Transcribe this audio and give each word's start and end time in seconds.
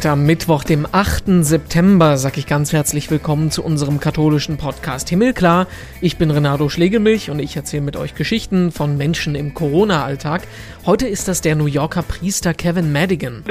Heute 0.00 0.12
am 0.12 0.24
Mittwoch, 0.24 0.64
dem 0.64 0.86
8. 0.90 1.24
September, 1.44 2.16
sage 2.16 2.40
ich 2.40 2.46
ganz 2.46 2.72
herzlich 2.72 3.10
willkommen 3.10 3.50
zu 3.50 3.62
unserem 3.62 4.00
katholischen 4.00 4.56
Podcast 4.56 5.10
Himmelklar. 5.10 5.66
Ich 6.00 6.16
bin 6.16 6.30
Renato 6.30 6.70
Schlegelmilch 6.70 7.28
und 7.28 7.38
ich 7.38 7.54
erzähle 7.54 7.82
mit 7.82 7.98
euch 7.98 8.14
Geschichten 8.14 8.72
von 8.72 8.96
Menschen 8.96 9.34
im 9.34 9.52
Corona-Alltag. 9.52 10.44
Heute 10.86 11.06
ist 11.06 11.28
das 11.28 11.42
der 11.42 11.54
New 11.54 11.66
Yorker 11.66 12.00
Priester 12.00 12.54
Kevin 12.54 12.92
Madigan. 12.92 13.44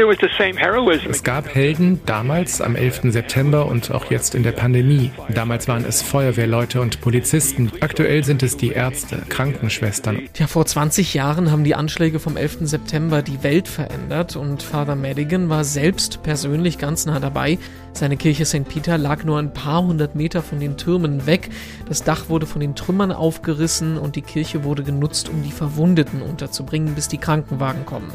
Es 1.07 1.23
gab 1.23 1.53
Helden 1.53 2.01
damals 2.07 2.61
am 2.61 2.75
11. 2.75 3.01
September 3.11 3.67
und 3.67 3.91
auch 3.91 4.09
jetzt 4.09 4.33
in 4.33 4.41
der 4.41 4.53
Pandemie. 4.53 5.11
Damals 5.31 5.67
waren 5.67 5.85
es 5.85 6.01
Feuerwehrleute 6.01 6.81
und 6.81 6.99
Polizisten. 6.99 7.71
Aktuell 7.79 8.23
sind 8.23 8.41
es 8.41 8.57
die 8.57 8.71
Ärzte, 8.71 9.21
Krankenschwestern. 9.29 10.23
Ja, 10.35 10.47
vor 10.47 10.65
20 10.65 11.13
Jahren 11.13 11.51
haben 11.51 11.63
die 11.63 11.75
Anschläge 11.75 12.19
vom 12.19 12.37
11. 12.37 12.61
September 12.61 13.21
die 13.21 13.43
Welt 13.43 13.67
verändert 13.67 14.35
und 14.35 14.63
Father 14.63 14.95
Madigan 14.95 15.49
war 15.49 15.63
selbst 15.63 16.23
persönlich 16.23 16.38
ganz 16.77 17.05
nah 17.05 17.19
dabei. 17.19 17.57
Seine 17.93 18.17
Kirche 18.17 18.45
St. 18.45 18.67
Peter 18.67 18.97
lag 18.97 19.23
nur 19.23 19.39
ein 19.39 19.53
paar 19.53 19.83
hundert 19.83 20.15
Meter 20.15 20.41
von 20.41 20.59
den 20.59 20.77
Türmen 20.77 21.25
weg. 21.25 21.49
Das 21.87 22.03
Dach 22.03 22.29
wurde 22.29 22.45
von 22.45 22.61
den 22.61 22.75
Trümmern 22.75 23.11
aufgerissen 23.11 23.97
und 23.97 24.15
die 24.15 24.21
Kirche 24.21 24.63
wurde 24.63 24.83
genutzt, 24.83 25.29
um 25.29 25.43
die 25.43 25.51
Verwundeten 25.51 26.21
unterzubringen, 26.21 26.95
bis 26.95 27.07
die 27.07 27.17
Krankenwagen 27.17 27.85
kommen. 27.85 28.11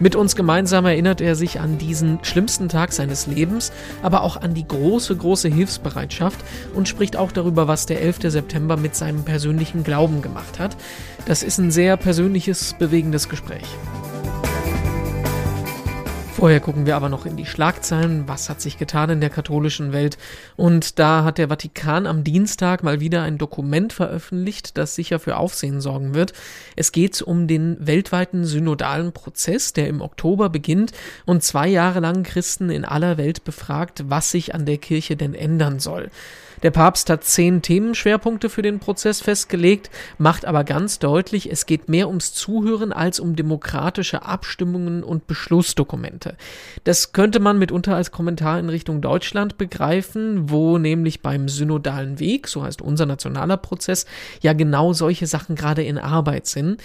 Mit 0.00 0.16
uns 0.16 0.34
gemeinsam 0.34 0.86
erinnert 0.86 1.20
er 1.20 1.36
sich 1.36 1.60
an 1.60 1.78
diesen 1.78 2.18
schlimmsten 2.22 2.68
Tag 2.68 2.92
seines 2.92 3.26
Lebens, 3.26 3.70
aber 4.02 4.22
auch 4.22 4.36
an 4.36 4.54
die 4.54 4.66
große, 4.66 5.14
große 5.14 5.48
Hilfsbereitschaft 5.48 6.38
und 6.74 6.88
spricht 6.88 7.16
auch 7.16 7.30
darüber, 7.30 7.68
was 7.68 7.86
der 7.86 8.02
11. 8.02 8.18
September 8.22 8.76
mit 8.76 8.96
seinem 8.96 9.24
persönlichen 9.24 9.84
Glauben 9.84 10.20
gemacht 10.20 10.58
hat. 10.58 10.76
Das 11.26 11.42
ist 11.42 11.58
ein 11.58 11.70
sehr 11.70 11.96
persönliches, 11.96 12.74
bewegendes 12.78 13.28
Gespräch. 13.28 13.66
Vorher 16.44 16.60
gucken 16.60 16.84
wir 16.84 16.94
aber 16.94 17.08
noch 17.08 17.24
in 17.24 17.38
die 17.38 17.46
Schlagzeilen. 17.46 18.28
Was 18.28 18.50
hat 18.50 18.60
sich 18.60 18.76
getan 18.76 19.08
in 19.08 19.20
der 19.22 19.30
katholischen 19.30 19.94
Welt? 19.94 20.18
Und 20.56 20.98
da 20.98 21.24
hat 21.24 21.38
der 21.38 21.48
Vatikan 21.48 22.06
am 22.06 22.22
Dienstag 22.22 22.82
mal 22.82 23.00
wieder 23.00 23.22
ein 23.22 23.38
Dokument 23.38 23.94
veröffentlicht, 23.94 24.76
das 24.76 24.94
sicher 24.94 25.18
für 25.18 25.38
Aufsehen 25.38 25.80
sorgen 25.80 26.12
wird. 26.12 26.34
Es 26.76 26.92
geht 26.92 27.22
um 27.22 27.48
den 27.48 27.78
weltweiten 27.80 28.44
synodalen 28.44 29.12
Prozess, 29.12 29.72
der 29.72 29.88
im 29.88 30.02
Oktober 30.02 30.50
beginnt 30.50 30.92
und 31.24 31.42
zwei 31.42 31.66
Jahre 31.66 32.00
lang 32.00 32.24
Christen 32.24 32.68
in 32.68 32.84
aller 32.84 33.16
Welt 33.16 33.44
befragt, 33.44 34.04
was 34.08 34.30
sich 34.30 34.54
an 34.54 34.66
der 34.66 34.76
Kirche 34.76 35.16
denn 35.16 35.32
ändern 35.32 35.78
soll. 35.78 36.10
Der 36.64 36.70
Papst 36.70 37.10
hat 37.10 37.24
zehn 37.24 37.60
Themenschwerpunkte 37.60 38.48
für 38.48 38.62
den 38.62 38.78
Prozess 38.78 39.20
festgelegt, 39.20 39.90
macht 40.16 40.46
aber 40.46 40.64
ganz 40.64 40.98
deutlich, 40.98 41.52
es 41.52 41.66
geht 41.66 41.90
mehr 41.90 42.08
ums 42.08 42.32
Zuhören 42.32 42.90
als 42.90 43.20
um 43.20 43.36
demokratische 43.36 44.22
Abstimmungen 44.22 45.04
und 45.04 45.26
Beschlussdokumente. 45.26 46.38
Das 46.84 47.12
könnte 47.12 47.38
man 47.38 47.58
mitunter 47.58 47.94
als 47.94 48.12
Kommentar 48.12 48.58
in 48.58 48.70
Richtung 48.70 49.02
Deutschland 49.02 49.58
begreifen, 49.58 50.48
wo 50.48 50.78
nämlich 50.78 51.20
beim 51.20 51.50
synodalen 51.50 52.18
Weg, 52.18 52.48
so 52.48 52.62
heißt 52.62 52.80
unser 52.80 53.04
nationaler 53.04 53.58
Prozess, 53.58 54.06
ja 54.40 54.54
genau 54.54 54.94
solche 54.94 55.26
Sachen 55.26 55.56
gerade 55.56 55.82
in 55.82 55.98
Arbeit 55.98 56.46
sind. 56.46 56.80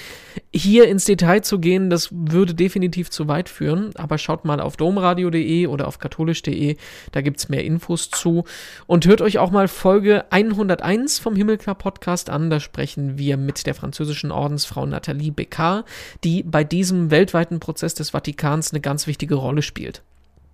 Hier 0.54 0.90
ins 0.90 1.06
Detail 1.06 1.40
zu 1.40 1.58
gehen, 1.58 1.90
das 1.90 2.10
würde 2.12 2.54
definitiv 2.54 3.12
zu 3.12 3.30
weit 3.30 3.48
führen, 3.48 3.92
aber 3.96 4.18
schaut 4.18 4.44
mal 4.44 4.60
auf 4.60 4.76
domradio.de 4.76 5.68
oder 5.68 5.88
auf 5.88 6.00
katholisch.de, 6.00 6.76
da 7.14 7.22
gibt's 7.22 7.48
mehr 7.48 7.64
Infos 7.64 8.10
zu 8.10 8.44
und 8.86 9.06
hört 9.06 9.22
euch 9.22 9.38
auch 9.38 9.52
mal 9.52 9.69
Folge 9.70 10.26
101 10.32 11.20
vom 11.20 11.36
Himmelklar 11.36 11.76
Podcast 11.76 12.30
an. 12.30 12.50
Da 12.50 12.60
sprechen 12.60 13.18
wir 13.18 13.38
mit 13.38 13.66
der 13.66 13.76
französischen 13.76 14.32
Ordensfrau 14.32 14.86
Nathalie 14.86 15.32
Beccard, 15.32 15.86
die 16.24 16.44
bei 16.44 16.64
diesem 16.64 17.12
weltweiten 17.12 17.60
Prozess 17.60 17.94
des 17.94 18.10
Vatikans 18.10 18.72
eine 18.72 18.82
ganz 18.82 19.08
wichtige 19.08 19.36
Rolle 19.36 19.62
spielt. 19.62 20.04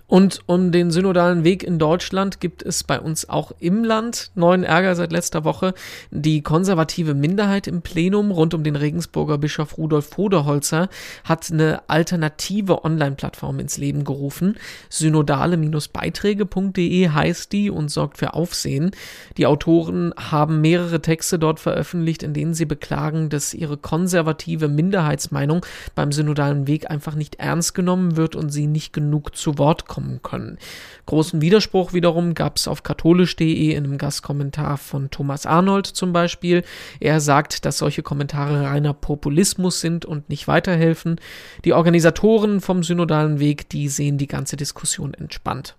Und 0.07 0.41
um 0.45 0.71
den 0.71 0.91
synodalen 0.91 1.43
Weg 1.43 1.63
in 1.63 1.79
Deutschland 1.79 2.39
gibt 2.39 2.61
es 2.61 2.83
bei 2.83 2.99
uns 2.99 3.27
auch 3.27 3.53
im 3.59 3.83
Land 3.83 4.29
neuen 4.35 4.63
Ärger 4.63 4.93
seit 4.93 5.11
letzter 5.11 5.43
Woche. 5.43 5.73
Die 6.11 6.43
konservative 6.43 7.15
Minderheit 7.15 7.65
im 7.65 7.81
Plenum 7.81 8.29
rund 8.29 8.53
um 8.53 8.63
den 8.63 8.75
Regensburger 8.75 9.39
Bischof 9.39 9.79
Rudolf 9.79 10.09
Voderholzer 10.09 10.89
hat 11.23 11.51
eine 11.51 11.89
alternative 11.89 12.85
Online-Plattform 12.85 13.59
ins 13.59 13.77
Leben 13.77 14.03
gerufen. 14.03 14.57
Synodale-beiträge.de 14.89 17.09
heißt 17.09 17.51
die 17.51 17.71
und 17.71 17.89
sorgt 17.89 18.19
für 18.19 18.35
Aufsehen. 18.35 18.91
Die 19.37 19.47
Autoren 19.47 20.13
haben 20.17 20.61
mehrere 20.61 21.01
Texte 21.01 21.39
dort 21.39 21.59
veröffentlicht, 21.59 22.21
in 22.21 22.35
denen 22.35 22.53
sie 22.53 22.65
beklagen, 22.65 23.29
dass 23.29 23.55
ihre 23.55 23.77
konservative 23.77 24.67
Minderheitsmeinung 24.67 25.65
beim 25.95 26.11
synodalen 26.11 26.67
Weg 26.67 26.91
einfach 26.91 27.15
nicht 27.15 27.35
ernst 27.35 27.73
genommen 27.73 28.17
wird 28.17 28.35
und 28.35 28.51
sie 28.51 28.67
nicht 28.67 28.93
genug 28.93 29.35
zu 29.35 29.57
Wort 29.57 29.87
kommt 29.87 29.94
kommen 29.95 30.21
können. 30.21 30.57
Großen 31.05 31.39
Widerspruch 31.39 31.93
wiederum 31.93 32.33
gab 32.33 32.57
es 32.57 32.67
auf 32.67 32.83
katholisch.de 32.83 33.71
in 33.71 33.85
einem 33.85 33.97
Gastkommentar 33.97 34.77
von 34.77 35.09
Thomas 35.09 35.45
Arnold 35.45 35.87
zum 35.87 36.11
Beispiel. 36.11 36.63
Er 36.99 37.21
sagt, 37.21 37.63
dass 37.63 37.77
solche 37.77 38.03
Kommentare 38.03 38.65
reiner 38.65 38.93
Populismus 38.93 39.79
sind 39.79 40.03
und 40.03 40.27
nicht 40.27 40.49
weiterhelfen. 40.49 41.15
Die 41.63 41.71
Organisatoren 41.71 42.59
vom 42.59 42.83
synodalen 42.83 43.39
Weg, 43.39 43.69
die 43.69 43.87
sehen 43.87 44.17
die 44.17 44.27
ganze 44.27 44.57
Diskussion 44.57 45.13
entspannt. 45.13 45.77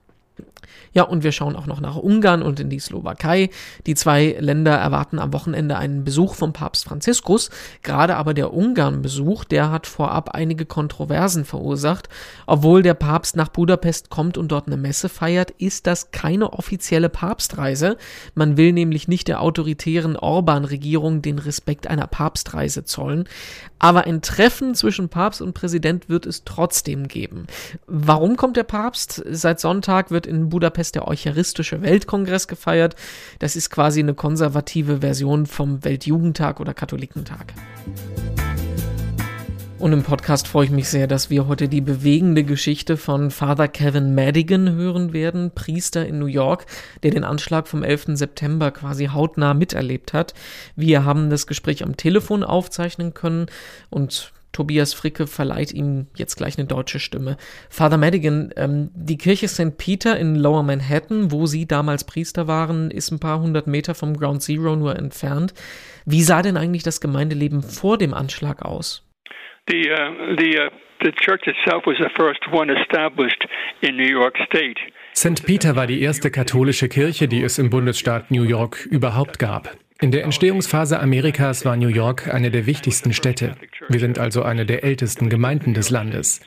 Ja, 0.92 1.04
und 1.04 1.24
wir 1.24 1.32
schauen 1.32 1.56
auch 1.56 1.66
noch 1.66 1.80
nach 1.80 1.96
Ungarn 1.96 2.42
und 2.42 2.60
in 2.60 2.70
die 2.70 2.78
Slowakei. 2.78 3.50
Die 3.86 3.94
zwei 3.94 4.36
Länder 4.38 4.72
erwarten 4.72 5.18
am 5.18 5.32
Wochenende 5.32 5.76
einen 5.76 6.04
Besuch 6.04 6.34
vom 6.34 6.52
Papst 6.52 6.84
Franziskus. 6.84 7.50
Gerade 7.82 8.16
aber 8.16 8.34
der 8.34 8.52
Ungarn-Besuch, 8.52 9.44
der 9.44 9.70
hat 9.70 9.86
vorab 9.86 10.30
einige 10.30 10.66
Kontroversen 10.66 11.44
verursacht. 11.44 12.08
Obwohl 12.46 12.82
der 12.82 12.94
Papst 12.94 13.36
nach 13.36 13.48
Budapest 13.48 14.10
kommt 14.10 14.38
und 14.38 14.52
dort 14.52 14.66
eine 14.66 14.76
Messe 14.76 15.08
feiert, 15.08 15.50
ist 15.58 15.86
das 15.86 16.10
keine 16.10 16.52
offizielle 16.52 17.08
Papstreise. 17.08 17.96
Man 18.34 18.56
will 18.56 18.72
nämlich 18.72 19.08
nicht 19.08 19.28
der 19.28 19.40
autoritären 19.42 20.16
Orban-Regierung 20.16 21.22
den 21.22 21.38
Respekt 21.38 21.86
einer 21.86 22.06
Papstreise 22.06 22.84
zollen. 22.84 23.24
Aber 23.78 24.04
ein 24.04 24.22
Treffen 24.22 24.74
zwischen 24.74 25.08
Papst 25.08 25.42
und 25.42 25.52
Präsident 25.52 26.08
wird 26.08 26.26
es 26.26 26.44
trotzdem 26.44 27.08
geben. 27.08 27.46
Warum 27.86 28.36
kommt 28.36 28.56
der 28.56 28.64
Papst? 28.64 29.22
Seit 29.30 29.60
Sonntag 29.60 30.10
wird 30.10 30.26
in 30.26 30.48
Budapest 30.48 30.55
der 30.58 31.08
Eucharistische 31.08 31.82
Weltkongress 31.82 32.48
gefeiert. 32.48 32.96
Das 33.38 33.56
ist 33.56 33.70
quasi 33.70 34.00
eine 34.00 34.14
konservative 34.14 34.98
Version 34.98 35.46
vom 35.46 35.84
Weltjugendtag 35.84 36.60
oder 36.60 36.74
Katholikentag. 36.74 37.54
Und 39.78 39.92
im 39.92 40.02
Podcast 40.02 40.48
freue 40.48 40.64
ich 40.64 40.70
mich 40.70 40.88
sehr, 40.88 41.06
dass 41.06 41.28
wir 41.28 41.48
heute 41.48 41.68
die 41.68 41.82
bewegende 41.82 42.44
Geschichte 42.44 42.96
von 42.96 43.30
Father 43.30 43.68
Kevin 43.68 44.14
Madigan 44.14 44.72
hören 44.74 45.12
werden, 45.12 45.50
Priester 45.54 46.06
in 46.06 46.18
New 46.18 46.26
York, 46.26 46.64
der 47.02 47.10
den 47.10 47.24
Anschlag 47.24 47.68
vom 47.68 47.82
11. 47.82 48.06
September 48.14 48.70
quasi 48.70 49.06
hautnah 49.06 49.52
miterlebt 49.52 50.14
hat. 50.14 50.32
Wir 50.76 51.04
haben 51.04 51.28
das 51.28 51.46
Gespräch 51.46 51.84
am 51.84 51.96
Telefon 51.96 52.42
aufzeichnen 52.42 53.12
können 53.12 53.46
und 53.90 54.32
Tobias 54.56 54.94
Fricke 54.94 55.26
verleiht 55.26 55.70
ihm 55.70 56.06
jetzt 56.16 56.36
gleich 56.36 56.56
eine 56.56 56.66
deutsche 56.66 56.98
Stimme. 56.98 57.36
Father 57.68 57.98
Madigan, 57.98 58.54
ähm, 58.56 58.90
die 58.94 59.18
Kirche 59.18 59.48
St. 59.48 59.76
Peter 59.76 60.18
in 60.18 60.34
Lower 60.34 60.62
Manhattan, 60.62 61.30
wo 61.30 61.44
Sie 61.44 61.66
damals 61.66 62.04
Priester 62.04 62.48
waren, 62.48 62.90
ist 62.90 63.10
ein 63.10 63.20
paar 63.20 63.40
hundert 63.40 63.66
Meter 63.66 63.94
vom 63.94 64.16
Ground 64.16 64.40
Zero 64.40 64.74
nur 64.74 64.96
entfernt. 64.96 65.52
Wie 66.06 66.22
sah 66.22 66.40
denn 66.40 66.56
eigentlich 66.56 66.82
das 66.82 67.02
Gemeindeleben 67.02 67.62
vor 67.62 67.98
dem 67.98 68.14
Anschlag 68.14 68.62
aus? 68.62 69.06
The, 69.68 69.90
uh, 69.90 70.36
the, 70.38 70.58
uh, 70.58 70.70
the 71.04 71.12
church 71.12 71.46
itself 71.46 71.84
was 71.84 71.98
the 71.98 72.08
first 72.16 72.40
one 72.50 72.72
established 72.72 73.46
in 73.82 73.98
New 73.98 74.08
York 74.08 74.38
State. 74.46 74.80
St. 75.16 75.46
Peter 75.46 75.76
war 75.76 75.86
die 75.86 76.02
erste 76.02 76.30
katholische 76.30 76.88
Kirche, 76.88 77.26
die 77.26 77.42
es 77.42 77.58
im 77.58 77.70
Bundesstaat 77.70 78.30
New 78.30 78.42
York 78.42 78.84
überhaupt 78.84 79.38
gab. 79.38 79.74
In 79.98 80.10
der 80.10 80.24
Entstehungsphase 80.24 81.00
Amerikas 81.00 81.64
war 81.64 81.74
New 81.74 81.88
York 81.88 82.28
eine 82.34 82.50
der 82.50 82.66
wichtigsten 82.66 83.14
Städte. 83.14 83.56
Wir 83.88 83.98
sind 83.98 84.18
also 84.18 84.42
eine 84.42 84.66
der 84.66 84.84
ältesten 84.84 85.30
Gemeinden 85.30 85.72
des 85.72 85.88
Landes. 85.88 86.42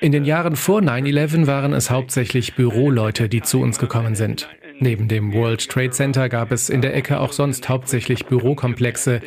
In 0.00 0.10
den 0.10 0.24
Jahren 0.24 0.56
vor 0.56 0.80
9-11 0.80 1.46
waren 1.46 1.72
es 1.72 1.88
hauptsächlich 1.88 2.56
Büroleute, 2.56 3.28
die 3.28 3.42
zu 3.42 3.60
uns 3.60 3.78
gekommen 3.78 4.16
sind. 4.16 4.48
Neben 4.80 5.06
dem 5.06 5.32
World 5.32 5.68
Trade 5.68 5.90
Center 5.90 6.28
gab 6.28 6.50
es 6.50 6.68
in 6.68 6.82
der 6.82 6.96
Ecke 6.96 7.20
auch 7.20 7.30
sonst 7.30 7.68
hauptsächlich 7.68 8.26
Bürokomplexe, 8.26 9.20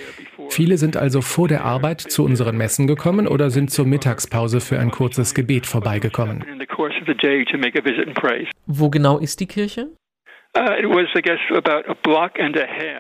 Viele 0.50 0.78
sind 0.78 0.98
also 0.98 1.22
vor 1.22 1.48
der 1.48 1.64
Arbeit 1.64 2.02
zu 2.02 2.24
unseren 2.24 2.58
Messen 2.58 2.88
gekommen 2.88 3.28
oder 3.28 3.50
sind 3.50 3.72
zur 3.72 3.86
Mittagspause 3.86 4.60
für 4.60 4.80
ein 4.80 4.92
kurzes 4.92 5.34
Gebet 5.34 5.66
vorbeigekommen. 5.66 6.44
Wo 8.66 8.90
genau 8.90 9.18
ist 9.18 9.40
die 9.40 9.48
Kirche? 9.48 9.90
Uh, 10.58 10.62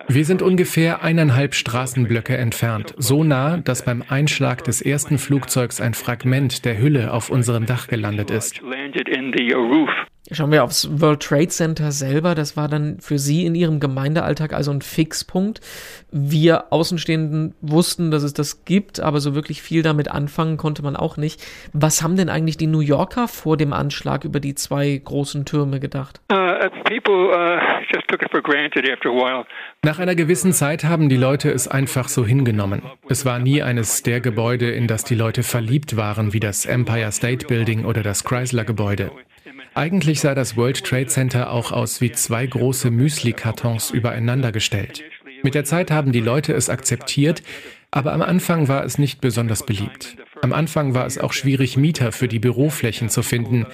Wir 0.08 0.26
sind 0.26 0.42
ungefähr 0.44 1.02
eineinhalb 1.02 1.56
Straßenblöcke 1.56 2.38
entfernt, 2.38 2.94
so 2.98 3.24
nah, 3.24 3.58
dass 3.58 3.84
beim 3.84 4.04
Einschlag 4.08 4.64
des 4.64 4.82
ersten 4.82 5.18
Flugzeugs 5.18 5.82
ein 5.82 5.96
Fragment 5.96 6.66
der 6.66 6.78
Hülle 6.78 7.12
auf 7.14 7.30
unserem 7.30 7.66
Dach 7.66 7.88
gelandet 7.88 8.30
ist. 8.30 8.62
Schauen 10.32 10.52
wir 10.52 10.66
aufs 10.66 10.90
World 11.00 11.22
Trade 11.22 11.48
Center 11.48 11.92
selber. 11.92 12.36
Das 12.36 12.58
war 12.58 12.68
dann 12.68 13.00
für 13.00 13.18
Sie 13.18 13.46
in 13.46 13.56
Ihrem 13.56 13.80
Gemeindealltag 13.80 14.52
also 14.52 14.72
ein 14.72 14.82
Fixpunkt. 14.82 15.62
Wir 16.12 16.74
Außenstehenden 16.74 17.56
wussten, 17.62 18.12
dass 18.12 18.24
es 18.24 18.34
das 18.34 18.66
gibt, 18.66 19.00
aber 19.00 19.22
so 19.22 19.36
wirklich 19.36 19.62
viel 19.62 19.84
damit 19.84 20.12
anfangen 20.12 20.58
konnte 20.58 20.84
man 20.84 20.98
auch 20.98 21.16
nicht. 21.16 21.42
Was 21.72 22.04
haben 22.04 22.18
denn 22.18 22.28
eigentlich 22.30 22.58
die 22.58 22.68
New 22.68 22.82
Yorker 22.82 23.30
vor 23.30 23.56
dem 23.56 23.72
Anschlag 23.72 24.26
über 24.26 24.42
die 24.42 24.56
zwei 24.56 25.02
großen 25.02 25.46
Türme 25.46 25.80
gedacht? 25.80 26.20
Uh, 26.30 26.36
uh, 26.36 26.70
Nach 29.84 30.00
einer 30.00 30.16
gewissen 30.16 30.52
Zeit 30.52 30.84
haben 30.84 31.08
die 31.08 31.18
Leute 31.18 31.52
es 31.52 31.70
einfach 31.70 32.10
so 32.10 32.26
hingenommen. 32.26 32.82
Es 33.08 33.26
war 33.26 33.40
nie 33.40 33.62
eines 33.64 34.04
der 34.04 34.20
Gebäude, 34.20 34.72
in 34.72 34.88
das 34.88 35.06
die 35.06 35.16
Leute 35.16 35.44
verliebt 35.44 35.96
waren, 35.96 36.34
wie 36.34 36.42
das 36.42 36.66
Empire 36.66 37.14
State 37.14 37.48
Building 37.48 37.86
oder 37.86 38.04
das 38.04 38.26
Chrysler 38.26 38.66
Gebäude. 38.66 39.12
Eigentlich 39.78 40.22
sah 40.22 40.34
das 40.34 40.58
World 40.58 40.84
Trade 40.84 41.06
Center 41.06 41.52
auch 41.52 41.72
aus 41.72 42.02
wie 42.02 42.12
zwei 42.12 42.48
große 42.48 42.90
Müsli-Kartons 42.90 43.92
übereinander 43.92 44.52
gestellt. 44.52 45.04
Mit 45.44 45.54
der 45.54 45.66
Zeit 45.66 45.92
haben 45.92 46.12
die 46.12 46.20
Leute 46.20 46.54
es 46.54 46.72
akzeptiert, 46.72 47.44
aber 47.92 48.12
am 48.14 48.24
Anfang 48.24 48.68
war 48.70 48.84
es 48.84 48.98
nicht 48.98 49.22
besonders 49.22 49.68
beliebt. 49.68 50.18
Am 50.42 50.52
Anfang 50.52 50.96
war 50.96 51.06
es 51.06 51.20
auch 51.20 51.32
schwierig, 51.32 51.78
Mieter 51.78 52.12
für 52.12 52.28
die 52.28 52.40
Büroflächen 52.40 53.10
zu 53.10 53.22
finden. 53.22 53.68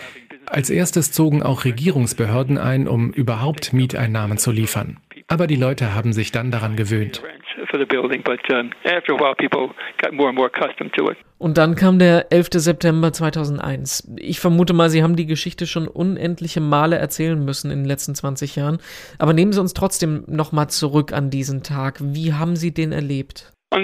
Als 0.46 0.70
erstes 0.70 1.14
zogen 1.14 1.42
auch 1.42 1.64
Regierungsbehörden 1.64 2.58
ein, 2.58 2.90
um 2.90 3.14
überhaupt 3.14 3.72
Mieteinnahmen 3.72 4.38
zu 4.38 4.52
liefern. 4.52 4.98
Aber 5.30 5.48
die 5.48 5.56
Leute 5.56 5.96
haben 5.96 6.12
sich 6.12 6.34
dann 6.34 6.52
daran 6.52 6.76
gewöhnt 6.76 7.24
for 7.70 7.80
the 7.80 7.86
building, 7.86 8.24
but 8.24 8.40
um, 8.52 8.72
after 8.86 9.14
a 9.14 9.18
while 9.18 9.36
people 9.36 9.74
got 10.02 10.14
more 10.14 10.30
and 10.30 10.38
more 10.38 10.48
accustomed 10.48 10.94
to 10.94 11.10
it. 11.10 11.18
Und 11.38 11.58
dann 11.58 11.76
kam 11.76 12.00
der 12.00 12.32
11. 12.32 12.50
September 12.54 13.12
2001. 13.12 14.14
Ich 14.18 14.40
vermute 14.40 14.74
mal, 14.74 14.90
Sie 14.90 15.04
haben 15.04 15.16
die 15.16 15.26
Geschichte 15.26 15.68
schon 15.68 15.88
unendliche 15.88 16.62
Male 16.62 16.98
erzählen 16.98 17.44
müssen 17.44 17.70
in 17.70 17.80
den 17.80 17.86
letzten 17.86 18.16
20 18.16 18.56
Jahren. 18.56 18.78
Aber 19.20 19.34
nehmen 19.34 19.52
Sie 19.52 19.60
uns 19.60 19.74
trotzdem 19.74 20.24
nochmal 20.28 20.70
zurück 20.70 21.12
an 21.12 21.30
diesen 21.30 21.64
Tag. 21.64 21.98
Wie 22.02 22.34
haben 22.34 22.56
Sie 22.56 22.74
den 22.74 22.94
erlebt? 22.94 23.52
Uh, 23.74 23.80
uh, 23.80 23.84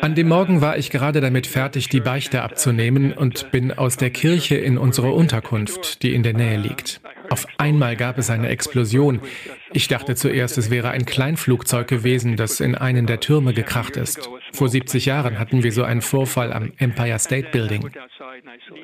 an 0.00 0.14
dem 0.14 0.28
Morgen 0.28 0.60
war 0.62 0.78
ich 0.78 0.90
gerade 0.90 1.20
damit 1.20 1.46
fertig, 1.46 1.90
die 1.90 2.00
Beichte 2.00 2.42
abzunehmen 2.42 3.12
und 3.12 3.50
bin 3.50 3.70
aus 3.70 3.98
der 3.98 4.08
Kirche 4.10 4.56
in 4.56 4.78
unsere 4.78 5.12
Unterkunft, 5.12 6.02
die 6.02 6.14
in 6.14 6.22
der 6.22 6.32
Nähe 6.32 6.56
liegt. 6.56 7.02
Auf 7.30 7.46
einmal 7.58 7.96
gab 7.96 8.18
es 8.18 8.30
eine 8.30 8.48
Explosion. 8.48 9.20
Ich 9.72 9.88
dachte 9.88 10.14
zuerst, 10.14 10.58
es 10.58 10.70
wäre 10.70 10.90
ein 10.90 11.04
Kleinflugzeug 11.04 11.86
gewesen, 11.86 12.36
das 12.36 12.60
in 12.60 12.74
einen 12.74 13.06
der 13.06 13.20
Türme 13.20 13.52
gekracht 13.52 13.96
ist. 13.96 14.28
Vor 14.52 14.68
70 14.68 15.06
Jahren 15.06 15.38
hatten 15.38 15.62
wir 15.62 15.72
so 15.72 15.82
einen 15.82 16.00
Vorfall 16.00 16.52
am 16.52 16.72
Empire 16.78 17.18
State 17.18 17.48
Building. 17.52 17.90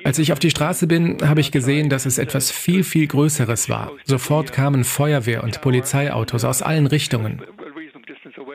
Als 0.03 0.19
ich 0.19 0.31
auf 0.31 0.39
die 0.39 0.51
Straße 0.51 0.87
bin, 0.87 1.17
habe 1.27 1.41
ich 1.41 1.51
gesehen, 1.51 1.89
dass 1.89 2.05
es 2.05 2.17
etwas 2.17 2.51
viel, 2.51 2.83
viel 2.83 3.07
Größeres 3.07 3.69
war. 3.69 3.91
Sofort 4.03 4.53
kamen 4.53 4.83
Feuerwehr- 4.83 5.43
und 5.43 5.61
Polizeiautos 5.61 6.43
aus 6.43 6.61
allen 6.61 6.87
Richtungen. 6.87 7.41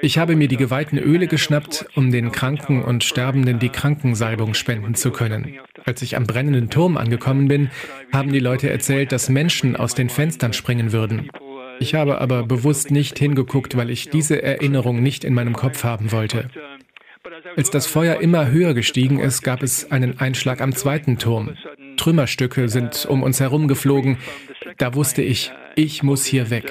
Ich 0.02 0.19
habe 0.19 0.36
mir 0.36 0.48
die 0.48 0.56
geweihten 0.56 0.98
Öle 0.98 1.26
geschnappt, 1.26 1.86
um 1.94 2.10
den 2.10 2.32
Kranken 2.32 2.82
und 2.82 3.04
Sterbenden 3.04 3.58
die 3.58 3.69
Krankensalbung 3.69 4.54
spenden 4.54 4.94
zu 4.94 5.10
können. 5.10 5.58
Als 5.90 6.02
ich 6.02 6.16
am 6.16 6.22
brennenden 6.22 6.70
Turm 6.70 6.96
angekommen 6.96 7.48
bin, 7.48 7.69
haben 8.12 8.32
die 8.32 8.38
Leute 8.38 8.70
erzählt, 8.70 9.10
dass 9.10 9.28
Menschen 9.28 9.75
aus 9.75 9.92
den 9.92 10.08
Fenstern 10.08 10.52
springen 10.52 10.92
würden. 10.92 11.32
Ich 11.81 11.96
habe 11.96 12.20
aber 12.20 12.44
bewusst 12.44 12.92
nicht 12.92 13.19
hingeguckt, 13.19 13.76
weil 13.76 13.90
ich 13.90 14.08
diese 14.08 14.40
Erinnerung 14.40 15.02
nicht 15.02 15.25
in 15.25 15.34
meinem 15.34 15.56
Kopf 15.56 15.82
haben 15.82 16.12
wollte. 16.12 16.48
Als 17.56 17.70
das 17.70 17.88
Feuer 17.88 18.20
immer 18.20 18.52
höher 18.52 18.72
gestiegen 18.72 19.19
ist, 19.19 19.42
gab 19.42 19.64
es 19.64 19.90
einen 19.90 20.20
Einschlag 20.20 20.60
am 20.60 20.76
zweiten 20.76 21.19
Turm. 21.19 21.56
Trümmerstücke 21.96 22.69
sind 22.69 23.04
um 23.06 23.25
uns 23.25 23.40
herum 23.40 23.66
geflogen. 23.66 24.19
Da 24.81 24.94
wusste 24.94 25.23
ich, 25.23 25.53
ich 25.77 26.03
muss 26.03 26.25
hier 26.25 26.50
weg 26.50 26.65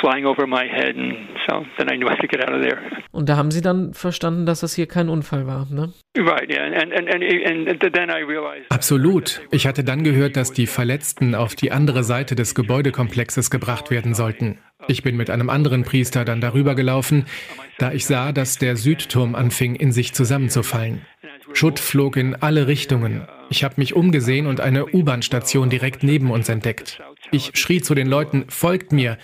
flying 0.00 0.26
over 0.26 0.46
my 0.46 0.66
head 0.68 0.96
and 0.96 1.14
so 1.48 1.64
then 1.78 1.88
I 1.88 1.96
knew 1.96 2.06
I 2.10 2.12
had 2.12 2.20
to 2.20 2.26
get 2.26 2.42
out 2.46 2.54
of 2.54 2.62
there. 2.62 2.78
Und 3.12 3.28
da 3.28 3.36
haben 3.36 3.50
Sie 3.50 3.60
dann 3.60 3.94
verstanden, 3.94 4.46
dass 4.46 4.60
das 4.60 4.74
hier 4.74 4.86
kein 4.86 5.08
Unfall 5.08 5.46
war, 5.46 5.66
ne? 5.70 5.92
Right, 6.16 6.50
yeah. 6.50 6.64
And, 6.64 6.92
and, 6.92 7.08
and, 7.12 7.68
and 7.68 7.94
then 7.94 8.10
I 8.10 8.22
realized 8.22 8.70
Absolut. 8.70 9.42
Ich 9.50 9.66
hatte 9.66 9.84
dann 9.84 10.04
gehört, 10.04 10.36
dass 10.36 10.52
die 10.52 10.66
Verletzten 10.66 11.34
auf 11.34 11.54
die 11.54 11.72
andere 11.72 12.04
Seite 12.04 12.34
des 12.34 12.54
Gebäudekomplexes 12.54 13.50
gebracht 13.50 13.90
werden 13.90 14.14
sollten. 14.14 14.58
Ich 14.88 15.02
bin 15.02 15.16
mit 15.16 15.30
einem 15.30 15.50
anderen 15.50 15.84
Priester 15.84 16.24
dann 16.24 16.40
darüber 16.40 16.74
gelaufen, 16.74 17.26
da 17.78 17.92
ich 17.92 18.06
sah, 18.06 18.32
dass 18.32 18.58
der 18.58 18.76
Südturm 18.76 19.34
anfing, 19.34 19.74
in 19.74 19.90
sich 19.90 20.12
zusammenzufallen. 20.12 21.02
Schutt 21.52 21.78
flog 21.78 22.16
in 22.16 22.34
alle 22.34 22.66
Richtungen. 22.66 23.26
Ich 23.50 23.64
habe 23.64 23.74
mich 23.78 23.94
umgesehen 23.94 24.46
und 24.46 24.60
eine 24.60 24.86
U-Bahn-Station 24.86 25.70
direkt 25.70 26.02
neben 26.02 26.30
uns 26.30 26.48
entdeckt. 26.48 27.00
Ich 27.30 27.52
schrie 27.54 27.80
zu 27.80 27.94
den 27.94 28.06
Leuten, 28.06 28.44
folgt 28.48 28.92
mir 28.92 29.18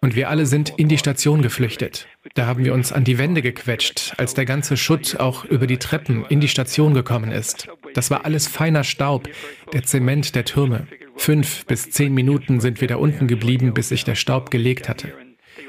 und 0.00 0.16
wir 0.16 0.28
alle 0.28 0.46
sind 0.46 0.74
in 0.76 0.88
die 0.88 0.98
Station 0.98 1.42
geflüchtet. 1.42 2.06
Da 2.34 2.46
haben 2.46 2.64
wir 2.64 2.74
uns 2.74 2.92
an 2.92 3.04
die 3.04 3.18
Wände 3.18 3.42
gequetscht, 3.42 4.14
als 4.18 4.34
der 4.34 4.44
ganze 4.44 4.76
Schutt 4.76 5.18
auch 5.18 5.44
über 5.44 5.66
die 5.66 5.78
Treppen 5.78 6.24
in 6.28 6.40
die 6.40 6.48
Station 6.48 6.94
gekommen 6.94 7.32
ist. 7.32 7.68
Das 7.94 8.10
war 8.10 8.24
alles 8.24 8.46
feiner 8.46 8.84
Staub, 8.84 9.28
der 9.72 9.82
Zement 9.82 10.34
der 10.34 10.44
Türme. 10.44 10.86
Fünf 11.16 11.64
bis 11.66 11.90
zehn 11.90 12.12
Minuten 12.12 12.60
sind 12.60 12.80
wir 12.80 12.88
da 12.88 12.96
unten 12.96 13.28
geblieben, 13.28 13.72
bis 13.72 13.88
sich 13.88 14.04
der 14.04 14.14
Staub 14.14 14.50
gelegt 14.50 14.88
hatte. 14.88 15.12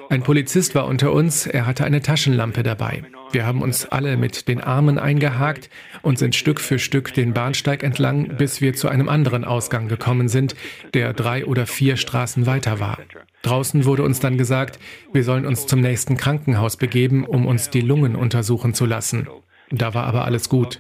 Ein 0.10 0.24
Polizist 0.24 0.76
war 0.76 0.86
unter 0.86 1.12
uns, 1.12 1.48
er 1.48 1.66
hatte 1.66 1.84
eine 1.84 2.02
Taschenlampe 2.02 2.64
dabei. 2.64 3.04
Wir 3.32 3.46
haben 3.46 3.62
uns 3.62 3.86
alle 3.86 4.18
mit 4.18 4.48
den 4.48 4.62
Armen 4.62 5.00
eingehakt 5.00 5.70
und 6.02 6.20
sind 6.20 6.36
Stück 6.36 6.62
für 6.62 6.80
Stück 6.80 7.14
den 7.14 7.34
Bahnsteig 7.34 7.84
entlang, 7.84 8.38
bis 8.38 8.62
wir 8.62 8.74
zu 8.76 8.88
einem 8.88 9.10
anderen 9.10 9.44
Ausgang 9.44 9.88
gekommen 9.88 10.28
sind, 10.28 10.56
der 10.94 11.14
drei 11.14 11.46
oder 11.46 11.66
vier 11.66 11.98
Straßen 11.98 12.46
weiter 12.46 12.80
war. 12.80 13.00
Draußen 13.42 13.86
wurde 13.86 14.04
uns 14.04 14.20
dann 14.20 14.38
gesagt, 14.38 14.80
wir 15.12 15.24
sollen 15.24 15.46
uns 15.46 15.66
zum 15.68 15.82
nächsten 15.82 16.18
Krankenhaus 16.18 16.78
begeben, 16.78 17.26
um 17.26 17.46
uns 17.46 17.70
die 17.70 17.82
Lungen 17.82 18.16
untersuchen 18.16 18.74
zu 18.74 18.86
lassen. 18.86 19.28
Da 19.72 19.94
war 19.94 20.06
aber 20.06 20.26
alles 20.26 20.50
gut. 20.50 20.80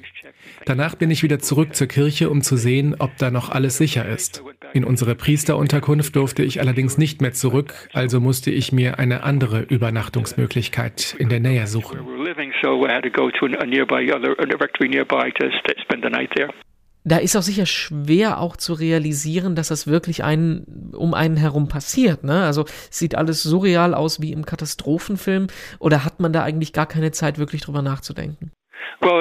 Danach 0.66 0.96
bin 0.96 1.12
ich 1.12 1.22
wieder 1.22 1.38
zurück 1.38 1.76
zur 1.76 1.86
Kirche, 1.86 2.30
um 2.30 2.42
zu 2.42 2.58
sehen, 2.58 2.96
ob 2.98 3.16
da 3.18 3.30
noch 3.30 3.50
alles 3.50 3.78
sicher 3.78 4.08
ist. 4.08 4.44
In 4.74 4.84
unsere 4.84 5.14
Priesterunterkunft 5.14 6.16
durfte 6.16 6.44
ich 6.44 6.60
allerdings 6.60 6.98
nicht 6.98 7.22
mehr 7.22 7.34
zurück, 7.34 7.88
also 7.94 8.20
musste 8.20 8.50
ich 8.50 8.72
mir 8.72 8.98
eine 8.98 9.24
andere 9.24 9.62
Übernachtungsmöglichkeit 9.62 11.16
in 11.20 11.30
der 11.30 11.40
Nähe 11.40 11.68
suchen. 11.68 12.00
Da 17.08 17.18
ist 17.18 17.36
auch 17.38 17.44
sicher 17.44 17.68
schwer 17.68 18.40
auch 18.40 18.58
zu 18.58 18.74
realisieren, 18.74 19.56
dass 19.56 19.68
das 19.68 19.86
wirklich 19.86 20.24
einen, 20.24 20.92
um 20.96 21.14
einen 21.14 21.38
herum 21.38 21.68
passiert. 21.68 22.24
Ne? 22.24 22.44
Also 22.44 22.66
sieht 22.90 23.14
alles 23.14 23.44
surreal 23.44 23.94
aus 23.94 24.19
wie 24.22 24.31
im 24.31 24.44
Katastrophenfilm 24.44 25.45
oder 25.78 26.04
hat 26.04 26.19
man 26.19 26.34
da 26.34 26.42
eigentlich 26.42 26.74
gar 26.74 26.88
keine 26.88 27.12
Zeit, 27.12 27.38
wirklich 27.38 27.62
drüber 27.62 27.84
nachzudenken? 27.84 28.52
Uh, 29.01 29.18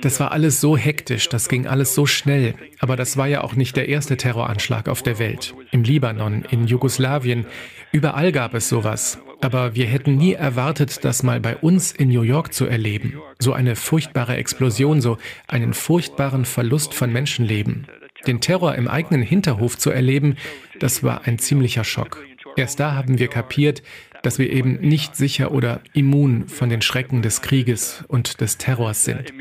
das 0.00 0.20
war 0.20 0.32
alles 0.32 0.60
so 0.60 0.76
hektisch, 0.76 1.28
das 1.28 1.48
ging 1.48 1.66
alles 1.66 1.94
so 1.94 2.06
schnell. 2.06 2.54
Aber 2.80 2.96
das 2.96 3.16
war 3.16 3.26
ja 3.26 3.42
auch 3.42 3.54
nicht 3.54 3.76
der 3.76 3.88
erste 3.88 4.16
Terroranschlag 4.16 4.88
auf 4.88 5.02
der 5.02 5.18
Welt. 5.18 5.54
Im 5.70 5.82
Libanon, 5.82 6.44
in 6.50 6.66
Jugoslawien, 6.66 7.46
überall 7.92 8.32
gab 8.32 8.54
es 8.54 8.68
sowas. 8.68 9.22
Aber 9.42 9.74
wir 9.74 9.86
hätten 9.86 10.16
nie 10.16 10.32
erwartet, 10.32 11.04
das 11.04 11.22
mal 11.22 11.40
bei 11.40 11.56
uns 11.56 11.92
in 11.92 12.08
New 12.08 12.22
York 12.22 12.52
zu 12.54 12.66
erleben. 12.66 13.20
So 13.38 13.52
eine 13.52 13.76
furchtbare 13.76 14.36
Explosion, 14.36 15.00
so 15.00 15.18
einen 15.46 15.74
furchtbaren 15.74 16.44
Verlust 16.44 16.94
von 16.94 17.12
Menschenleben. 17.12 17.86
Den 18.26 18.40
Terror 18.40 18.74
im 18.74 18.88
eigenen 18.88 19.22
Hinterhof 19.22 19.76
zu 19.76 19.90
erleben, 19.90 20.36
das 20.80 21.04
war 21.04 21.26
ein 21.26 21.38
ziemlicher 21.38 21.84
Schock. 21.84 22.24
Erst 22.56 22.80
da 22.80 22.94
haben 22.94 23.18
wir 23.18 23.28
kapiert, 23.28 23.82
dass 24.26 24.40
wir 24.40 24.50
eben 24.50 24.80
nicht 24.80 25.14
sicher 25.14 25.52
oder 25.52 25.80
immun 25.94 26.48
von 26.48 26.68
den 26.68 26.82
Schrecken 26.82 27.22
des 27.22 27.42
Krieges 27.42 28.04
und 28.08 28.40
des 28.40 28.58
Terrors 28.58 29.04
sind. 29.04 29.32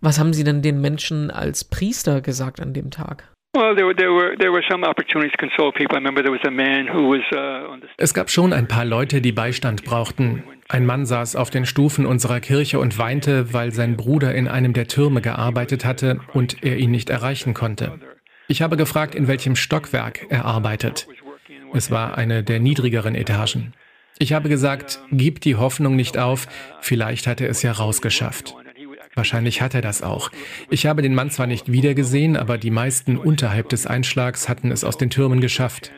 Was 0.00 0.18
haben 0.18 0.32
Sie 0.32 0.42
denn 0.42 0.62
den 0.62 0.80
Menschen 0.80 1.30
als 1.30 1.62
Priester 1.62 2.20
gesagt 2.20 2.60
an 2.60 2.74
dem 2.74 2.90
Tag? 2.90 3.28
Es 7.98 8.14
gab 8.14 8.30
schon 8.30 8.52
ein 8.52 8.66
paar 8.66 8.84
Leute, 8.84 9.20
die 9.20 9.32
Beistand 9.32 9.84
brauchten. 9.84 10.42
Ein 10.68 10.86
Mann 10.86 11.06
saß 11.06 11.36
auf 11.36 11.50
den 11.50 11.66
Stufen 11.66 12.04
unserer 12.04 12.40
Kirche 12.40 12.80
und 12.80 12.98
weinte, 12.98 13.52
weil 13.52 13.70
sein 13.70 13.96
Bruder 13.96 14.34
in 14.34 14.48
einem 14.48 14.72
der 14.72 14.88
Türme 14.88 15.20
gearbeitet 15.20 15.84
hatte 15.84 16.18
und 16.32 16.64
er 16.64 16.78
ihn 16.78 16.90
nicht 16.90 17.10
erreichen 17.10 17.54
konnte. 17.54 17.92
Ich 18.52 18.60
habe 18.60 18.76
gefragt, 18.76 19.14
in 19.14 19.28
welchem 19.28 19.56
Stockwerk 19.56 20.26
er 20.28 20.44
arbeitet. 20.44 21.08
Es 21.72 21.90
war 21.90 22.18
eine 22.18 22.44
der 22.44 22.60
niedrigeren 22.60 23.14
Etagen. 23.14 23.72
Ich 24.18 24.34
habe 24.34 24.50
gesagt, 24.50 25.00
gib 25.10 25.40
die 25.40 25.56
Hoffnung 25.56 25.96
nicht 25.96 26.18
auf, 26.18 26.46
vielleicht 26.82 27.26
hat 27.26 27.40
er 27.40 27.48
es 27.48 27.62
ja 27.62 27.72
rausgeschafft. 27.72 28.54
Wahrscheinlich 29.14 29.62
hat 29.62 29.74
er 29.74 29.80
das 29.80 30.02
auch. 30.02 30.30
Ich 30.68 30.84
habe 30.84 31.00
den 31.00 31.14
Mann 31.14 31.30
zwar 31.30 31.46
nicht 31.46 31.72
wiedergesehen, 31.72 32.36
aber 32.36 32.58
die 32.58 32.70
meisten 32.70 33.16
unterhalb 33.16 33.70
des 33.70 33.86
Einschlags 33.86 34.50
hatten 34.50 34.70
es 34.70 34.84
aus 34.84 34.98
den 34.98 35.08
Türmen 35.08 35.40
geschafft. 35.40 35.90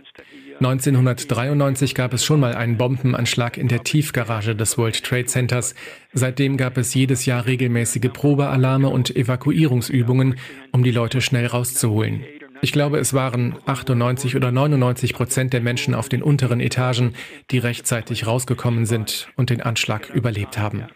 1993 0.60 1.96
gab 1.96 2.14
es 2.14 2.24
schon 2.24 2.38
mal 2.38 2.54
einen 2.54 2.76
Bombenanschlag 2.76 3.58
in 3.58 3.66
der 3.66 3.82
Tiefgarage 3.82 4.54
des 4.54 4.78
World 4.78 5.02
Trade 5.02 5.26
Centers. 5.26 5.74
Seitdem 6.12 6.56
gab 6.56 6.78
es 6.78 6.94
jedes 6.94 7.26
Jahr 7.26 7.46
regelmäßige 7.46 8.10
Probealarme 8.12 8.90
und 8.90 9.16
Evakuierungsübungen, 9.16 10.36
um 10.70 10.84
die 10.84 10.92
Leute 10.92 11.20
schnell 11.20 11.46
rauszuholen. 11.46 12.24
Ich 12.64 12.72
glaube, 12.72 12.96
es 12.96 13.12
waren 13.12 13.56
98 13.66 14.36
oder 14.36 14.50
99 14.50 15.12
Prozent 15.12 15.52
der 15.52 15.60
Menschen 15.60 15.94
auf 15.94 16.08
den 16.08 16.22
unteren 16.22 16.60
Etagen, 16.60 17.12
die 17.50 17.58
rechtzeitig 17.58 18.26
rausgekommen 18.26 18.86
sind 18.86 19.28
und 19.36 19.50
den 19.50 19.60
Anschlag 19.60 20.08
überlebt 20.08 20.56
haben. 20.56 20.86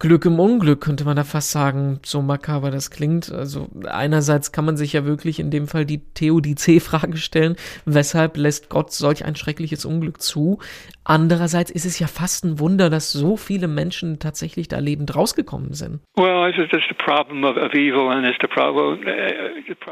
Glück 0.00 0.24
im 0.26 0.38
Unglück, 0.38 0.80
könnte 0.80 1.04
man 1.04 1.16
da 1.16 1.24
fast 1.24 1.50
sagen, 1.50 1.98
so 2.04 2.22
makaber 2.22 2.70
das 2.70 2.92
klingt. 2.92 3.32
Also 3.32 3.68
einerseits 3.84 4.52
kann 4.52 4.64
man 4.64 4.76
sich 4.76 4.92
ja 4.92 5.04
wirklich 5.04 5.40
in 5.40 5.50
dem 5.50 5.66
Fall 5.66 5.84
die 5.84 5.98
Theodizee-Frage 6.14 7.16
stellen, 7.16 7.56
weshalb 7.84 8.36
lässt 8.36 8.68
Gott 8.68 8.92
solch 8.92 9.24
ein 9.24 9.34
schreckliches 9.34 9.84
Unglück 9.84 10.22
zu? 10.22 10.60
Andererseits 11.02 11.72
ist 11.72 11.84
es 11.84 11.98
ja 11.98 12.06
fast 12.06 12.44
ein 12.44 12.60
Wunder, 12.60 12.90
dass 12.90 13.10
so 13.10 13.36
viele 13.36 13.66
Menschen 13.66 14.20
tatsächlich 14.20 14.68
da 14.68 14.78
lebend 14.78 15.16
rausgekommen 15.16 15.72
sind. 15.72 16.00
Uh, 16.16 16.52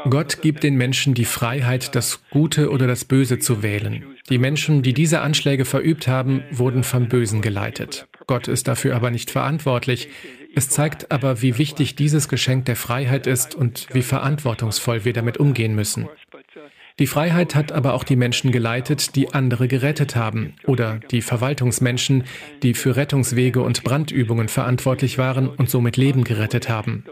Gott 0.09 0.41
gibt 0.41 0.63
den 0.63 0.75
Menschen 0.75 1.13
die 1.15 1.25
Freiheit, 1.25 1.95
das 1.95 2.23
Gute 2.29 2.69
oder 2.69 2.87
das 2.87 3.03
Böse 3.03 3.39
zu 3.39 3.61
wählen. 3.61 4.15
Die 4.29 4.37
Menschen, 4.37 4.83
die 4.83 4.93
diese 4.93 5.21
Anschläge 5.21 5.65
verübt 5.65 6.07
haben, 6.07 6.43
wurden 6.51 6.83
vom 6.83 7.09
Bösen 7.09 7.41
geleitet. 7.41 8.07
Gott 8.27 8.47
ist 8.47 8.67
dafür 8.67 8.95
aber 8.95 9.09
nicht 9.09 9.31
verantwortlich. 9.31 10.09
Es 10.53 10.69
zeigt 10.69 11.11
aber, 11.11 11.41
wie 11.41 11.57
wichtig 11.57 11.95
dieses 11.95 12.27
Geschenk 12.27 12.65
der 12.65 12.75
Freiheit 12.75 13.25
ist 13.25 13.55
und 13.55 13.87
wie 13.93 14.01
verantwortungsvoll 14.01 15.05
wir 15.05 15.13
damit 15.13 15.37
umgehen 15.37 15.75
müssen. 15.75 16.07
Die 16.99 17.07
Freiheit 17.07 17.53
hat 17.53 17.71
aber 17.71 17.93
auch 17.93 18.03
die 18.03 18.15
Menschen 18.15 18.51
geleitet, 18.51 19.15
die 19.15 19.31
andere 19.33 19.67
gerettet 19.67 20.15
haben, 20.15 20.55
oder 20.65 20.99
die 21.11 21.21
Verwaltungsmenschen, 21.21 22.23
die 22.63 22.73
für 22.73 22.95
Rettungswege 22.95 23.61
und 23.61 23.83
Brandübungen 23.83 24.47
verantwortlich 24.47 25.19
waren 25.19 25.47
und 25.47 25.69
somit 25.69 25.95
Leben 25.95 26.23
gerettet 26.23 26.69
haben. 26.69 27.03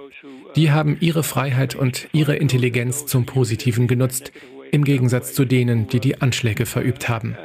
Die 0.55 0.72
haben 0.72 0.98
ihre 1.01 1.22
Freiheit 1.22 1.75
und 1.75 2.07
ihre 2.13 2.36
Intelligenz 2.36 3.05
zum 3.05 3.27
Positiven 3.27 3.88
genutzt, 3.88 4.31
im 4.72 4.84
Gegensatz 4.84 5.34
zu 5.34 5.45
denen, 5.45 5.88
die 5.88 6.00
die 6.00 6.19
Anschläge 6.19 6.65
verübt 6.65 7.07
haben. 7.07 7.38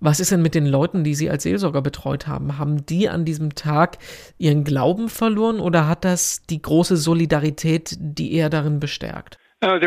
Was 0.00 0.20
ist 0.20 0.32
denn 0.32 0.42
mit 0.42 0.54
den 0.54 0.66
Leuten, 0.66 1.04
die 1.04 1.14
Sie 1.14 1.30
als 1.30 1.42
Seelsorger 1.42 1.82
betreut 1.82 2.26
haben? 2.26 2.58
Haben 2.58 2.86
die 2.86 3.08
an 3.08 3.24
diesem 3.24 3.54
Tag 3.54 3.98
ihren 4.38 4.64
Glauben 4.64 5.08
verloren 5.08 5.60
oder 5.60 5.88
hat 5.88 6.04
das 6.04 6.46
die 6.46 6.62
große 6.62 6.96
Solidarität, 6.96 7.96
die 7.98 8.32
er 8.34 8.50
darin 8.50 8.80
bestärkt? 8.80 9.38
Uh, 9.64 9.78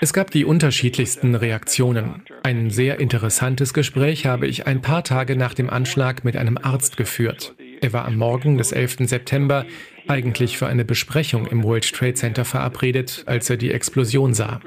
es 0.00 0.12
gab 0.12 0.30
die 0.32 0.44
unterschiedlichsten 0.44 1.34
Reaktionen. 1.36 2.24
Ein 2.42 2.70
sehr 2.70 2.98
interessantes 2.98 3.72
Gespräch 3.72 4.26
habe 4.26 4.48
ich 4.48 4.66
ein 4.66 4.82
paar 4.82 5.04
Tage 5.04 5.36
nach 5.36 5.54
dem 5.54 5.70
Anschlag 5.70 6.24
mit 6.24 6.36
einem 6.36 6.58
Arzt 6.60 6.96
geführt. 6.96 7.54
Er 7.80 7.92
war 7.92 8.06
am 8.06 8.16
Morgen 8.16 8.58
des 8.58 8.72
11. 8.72 9.08
September 9.08 9.66
eigentlich 10.08 10.58
für 10.58 10.66
eine 10.66 10.84
Besprechung 10.84 11.46
im 11.46 11.62
World 11.62 11.92
Trade 11.92 12.14
Center 12.14 12.44
verabredet, 12.44 13.24
als 13.26 13.48
er 13.50 13.56
die 13.56 13.70
Explosion 13.70 14.34
sah. 14.34 14.60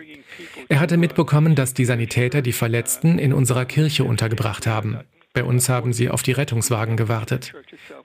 Er 0.69 0.79
hatte 0.79 0.97
mitbekommen, 0.97 1.55
dass 1.55 1.73
die 1.73 1.85
Sanitäter 1.85 2.41
die 2.41 2.51
Verletzten 2.51 3.19
in 3.19 3.33
unserer 3.33 3.65
Kirche 3.65 4.03
untergebracht 4.03 4.67
haben. 4.67 4.99
Bei 5.33 5.43
uns 5.43 5.69
haben 5.69 5.93
sie 5.93 6.09
auf 6.09 6.23
die 6.23 6.31
Rettungswagen 6.31 6.97
gewartet. 6.97 7.53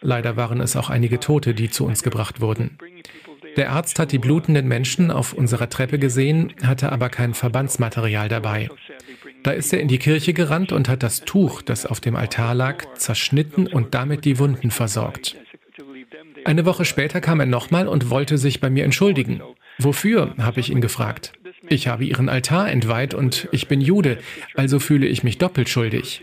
Leider 0.00 0.36
waren 0.36 0.60
es 0.60 0.76
auch 0.76 0.90
einige 0.90 1.18
Tote, 1.18 1.54
die 1.54 1.70
zu 1.70 1.86
uns 1.86 2.02
gebracht 2.02 2.40
wurden. 2.40 2.78
Der 3.56 3.72
Arzt 3.72 3.98
hat 3.98 4.12
die 4.12 4.18
blutenden 4.18 4.68
Menschen 4.68 5.10
auf 5.10 5.32
unserer 5.32 5.68
Treppe 5.68 5.98
gesehen, 5.98 6.52
hatte 6.62 6.92
aber 6.92 7.10
kein 7.10 7.34
Verbandsmaterial 7.34 8.28
dabei. 8.28 8.68
Da 9.42 9.50
ist 9.50 9.72
er 9.72 9.80
in 9.80 9.88
die 9.88 9.98
Kirche 9.98 10.32
gerannt 10.32 10.72
und 10.72 10.88
hat 10.88 11.02
das 11.02 11.22
Tuch, 11.22 11.62
das 11.62 11.84
auf 11.84 12.00
dem 12.00 12.16
Altar 12.16 12.54
lag, 12.54 12.84
zerschnitten 12.94 13.66
und 13.66 13.94
damit 13.94 14.24
die 14.24 14.38
Wunden 14.38 14.70
versorgt. 14.70 15.36
Eine 16.44 16.66
Woche 16.66 16.84
später 16.84 17.20
kam 17.20 17.40
er 17.40 17.46
nochmal 17.46 17.88
und 17.88 18.10
wollte 18.10 18.38
sich 18.38 18.60
bei 18.60 18.70
mir 18.70 18.84
entschuldigen. 18.84 19.40
Wofür, 19.78 20.34
habe 20.38 20.60
ich 20.60 20.70
ihn 20.70 20.80
gefragt. 20.80 21.32
Ich 21.68 21.88
habe 21.88 22.04
ihren 22.04 22.28
Altar 22.28 22.70
entweiht 22.70 23.14
und 23.14 23.48
ich 23.52 23.68
bin 23.68 23.80
Jude, 23.80 24.18
also 24.54 24.78
fühle 24.78 25.06
ich 25.06 25.22
mich 25.22 25.38
doppelt 25.38 25.68
schuldig. 25.68 26.22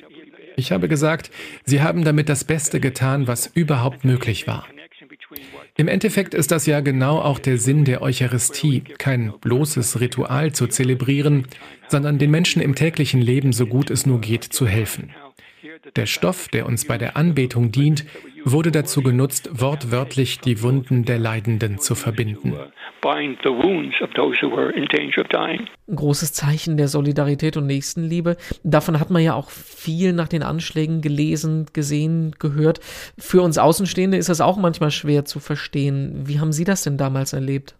Ich 0.57 0.71
habe 0.71 0.89
gesagt, 0.89 1.31
sie 1.63 1.81
haben 1.81 2.03
damit 2.03 2.27
das 2.27 2.43
Beste 2.43 2.79
getan, 2.79 3.27
was 3.27 3.47
überhaupt 3.47 4.03
möglich 4.03 4.45
war. 4.45 4.67
Im 5.77 5.87
Endeffekt 5.87 6.33
ist 6.33 6.51
das 6.51 6.65
ja 6.65 6.81
genau 6.81 7.19
auch 7.19 7.39
der 7.39 7.57
Sinn 7.57 7.85
der 7.85 8.01
Eucharistie, 8.01 8.81
kein 8.97 9.31
bloßes 9.39 10.01
Ritual 10.01 10.51
zu 10.51 10.67
zelebrieren, 10.67 11.45
sondern 11.87 12.17
den 12.17 12.31
Menschen 12.31 12.61
im 12.61 12.75
täglichen 12.75 13.21
Leben 13.21 13.53
so 13.53 13.65
gut 13.65 13.89
es 13.89 14.05
nur 14.05 14.19
geht 14.19 14.43
zu 14.43 14.67
helfen. 14.67 15.11
Der 15.95 16.05
Stoff, 16.05 16.47
der 16.49 16.65
uns 16.65 16.85
bei 16.85 16.97
der 16.97 17.17
Anbetung 17.17 17.71
dient, 17.71 18.05
wurde 18.45 18.71
dazu 18.71 19.01
genutzt, 19.01 19.49
wortwörtlich 19.53 20.39
die 20.39 20.61
Wunden 20.61 21.05
der 21.05 21.19
Leidenden 21.19 21.79
zu 21.79 21.95
verbinden. 21.95 22.55
Großes 25.93 26.33
Zeichen 26.33 26.77
der 26.77 26.87
Solidarität 26.87 27.57
und 27.57 27.67
Nächstenliebe. 27.67 28.37
Davon 28.63 28.99
hat 28.99 29.09
man 29.09 29.23
ja 29.23 29.33
auch 29.33 29.49
viel 29.49 30.13
nach 30.13 30.27
den 30.27 30.43
Anschlägen 30.43 31.01
gelesen, 31.01 31.67
gesehen, 31.73 32.35
gehört. 32.39 32.79
Für 33.17 33.41
uns 33.41 33.57
Außenstehende 33.57 34.17
ist 34.17 34.29
das 34.29 34.41
auch 34.41 34.57
manchmal 34.57 34.91
schwer 34.91 35.25
zu 35.25 35.39
verstehen. 35.39 36.23
Wie 36.25 36.39
haben 36.39 36.51
Sie 36.51 36.65
das 36.65 36.83
denn 36.83 36.97
damals 36.97 37.33
erlebt? 37.33 37.75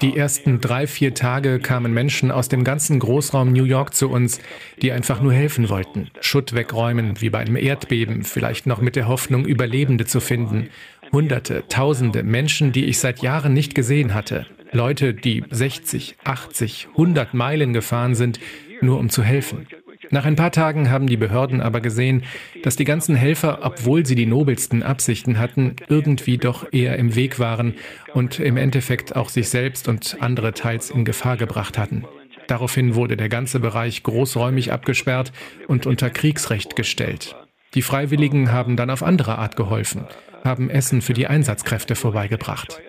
Die 0.00 0.16
ersten 0.16 0.60
drei, 0.60 0.86
vier 0.86 1.12
Tage 1.12 1.58
kamen 1.58 1.92
Menschen 1.92 2.30
aus 2.30 2.48
dem 2.48 2.64
ganzen 2.64 2.98
Großraum 2.98 3.52
New 3.52 3.64
York 3.64 3.94
zu 3.94 4.08
uns, 4.08 4.40
die 4.80 4.90
einfach 4.92 5.20
nur 5.20 5.32
helfen 5.32 5.68
wollten. 5.68 6.10
Schutt 6.20 6.54
wegräumen, 6.54 7.20
wie 7.20 7.28
bei 7.28 7.40
einem 7.40 7.56
Erdbeben, 7.56 8.22
vielleicht 8.22 8.66
noch 8.66 8.80
mit 8.80 8.96
der 8.96 9.06
Hoffnung, 9.06 9.44
Überlebende 9.44 10.06
zu 10.06 10.20
finden. 10.20 10.70
Hunderte, 11.12 11.64
Tausende 11.68 12.22
Menschen, 12.22 12.72
die 12.72 12.86
ich 12.86 12.98
seit 12.98 13.20
Jahren 13.20 13.52
nicht 13.52 13.74
gesehen 13.74 14.14
hatte. 14.14 14.46
Leute, 14.70 15.12
die 15.12 15.44
60, 15.50 16.16
80, 16.24 16.88
100 16.92 17.34
Meilen 17.34 17.74
gefahren 17.74 18.14
sind, 18.14 18.40
nur 18.80 18.98
um 18.98 19.10
zu 19.10 19.22
helfen. 19.22 19.66
Nach 20.12 20.26
ein 20.26 20.36
paar 20.36 20.52
Tagen 20.52 20.90
haben 20.90 21.06
die 21.06 21.16
Behörden 21.16 21.62
aber 21.62 21.80
gesehen, 21.80 22.24
dass 22.62 22.76
die 22.76 22.84
ganzen 22.84 23.16
Helfer, 23.16 23.60
obwohl 23.62 24.04
sie 24.04 24.14
die 24.14 24.26
nobelsten 24.26 24.82
Absichten 24.82 25.38
hatten, 25.38 25.74
irgendwie 25.88 26.36
doch 26.36 26.70
eher 26.70 26.98
im 26.98 27.14
Weg 27.14 27.38
waren 27.38 27.76
und 28.12 28.38
im 28.38 28.58
Endeffekt 28.58 29.16
auch 29.16 29.30
sich 29.30 29.48
selbst 29.48 29.88
und 29.88 30.18
andere 30.20 30.52
teils 30.52 30.90
in 30.90 31.06
Gefahr 31.06 31.38
gebracht 31.38 31.78
hatten. 31.78 32.04
Daraufhin 32.46 32.94
wurde 32.94 33.16
der 33.16 33.30
ganze 33.30 33.58
Bereich 33.58 34.02
großräumig 34.02 34.70
abgesperrt 34.70 35.32
und 35.66 35.86
unter 35.86 36.10
Kriegsrecht 36.10 36.76
gestellt. 36.76 37.34
Die 37.72 37.80
Freiwilligen 37.80 38.52
haben 38.52 38.76
dann 38.76 38.90
auf 38.90 39.02
andere 39.02 39.38
Art 39.38 39.56
geholfen, 39.56 40.04
haben 40.44 40.68
Essen 40.68 41.00
für 41.00 41.14
die 41.14 41.26
Einsatzkräfte 41.26 41.94
vorbeigebracht. 41.94 42.82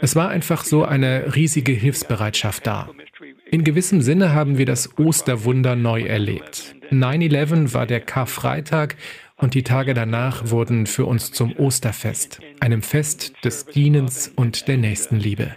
Es 0.00 0.16
war 0.16 0.28
einfach 0.28 0.64
so 0.64 0.84
eine 0.84 1.36
riesige 1.36 1.70
Hilfsbereitschaft 1.70 2.66
da. 2.66 2.90
In 3.54 3.62
gewissem 3.62 4.00
Sinne 4.00 4.32
haben 4.32 4.58
wir 4.58 4.66
das 4.66 4.98
Osterwunder 4.98 5.76
neu 5.76 6.02
erlebt. 6.02 6.74
9-11 6.90 7.72
war 7.72 7.86
der 7.86 8.00
Karfreitag 8.00 8.96
und 9.36 9.54
die 9.54 9.62
Tage 9.62 9.94
danach 9.94 10.50
wurden 10.50 10.86
für 10.86 11.04
uns 11.04 11.30
zum 11.30 11.56
Osterfest, 11.56 12.40
einem 12.58 12.82
Fest 12.82 13.32
des 13.44 13.66
Dienens 13.66 14.26
und 14.34 14.66
der 14.66 14.76
Nächstenliebe. 14.76 15.54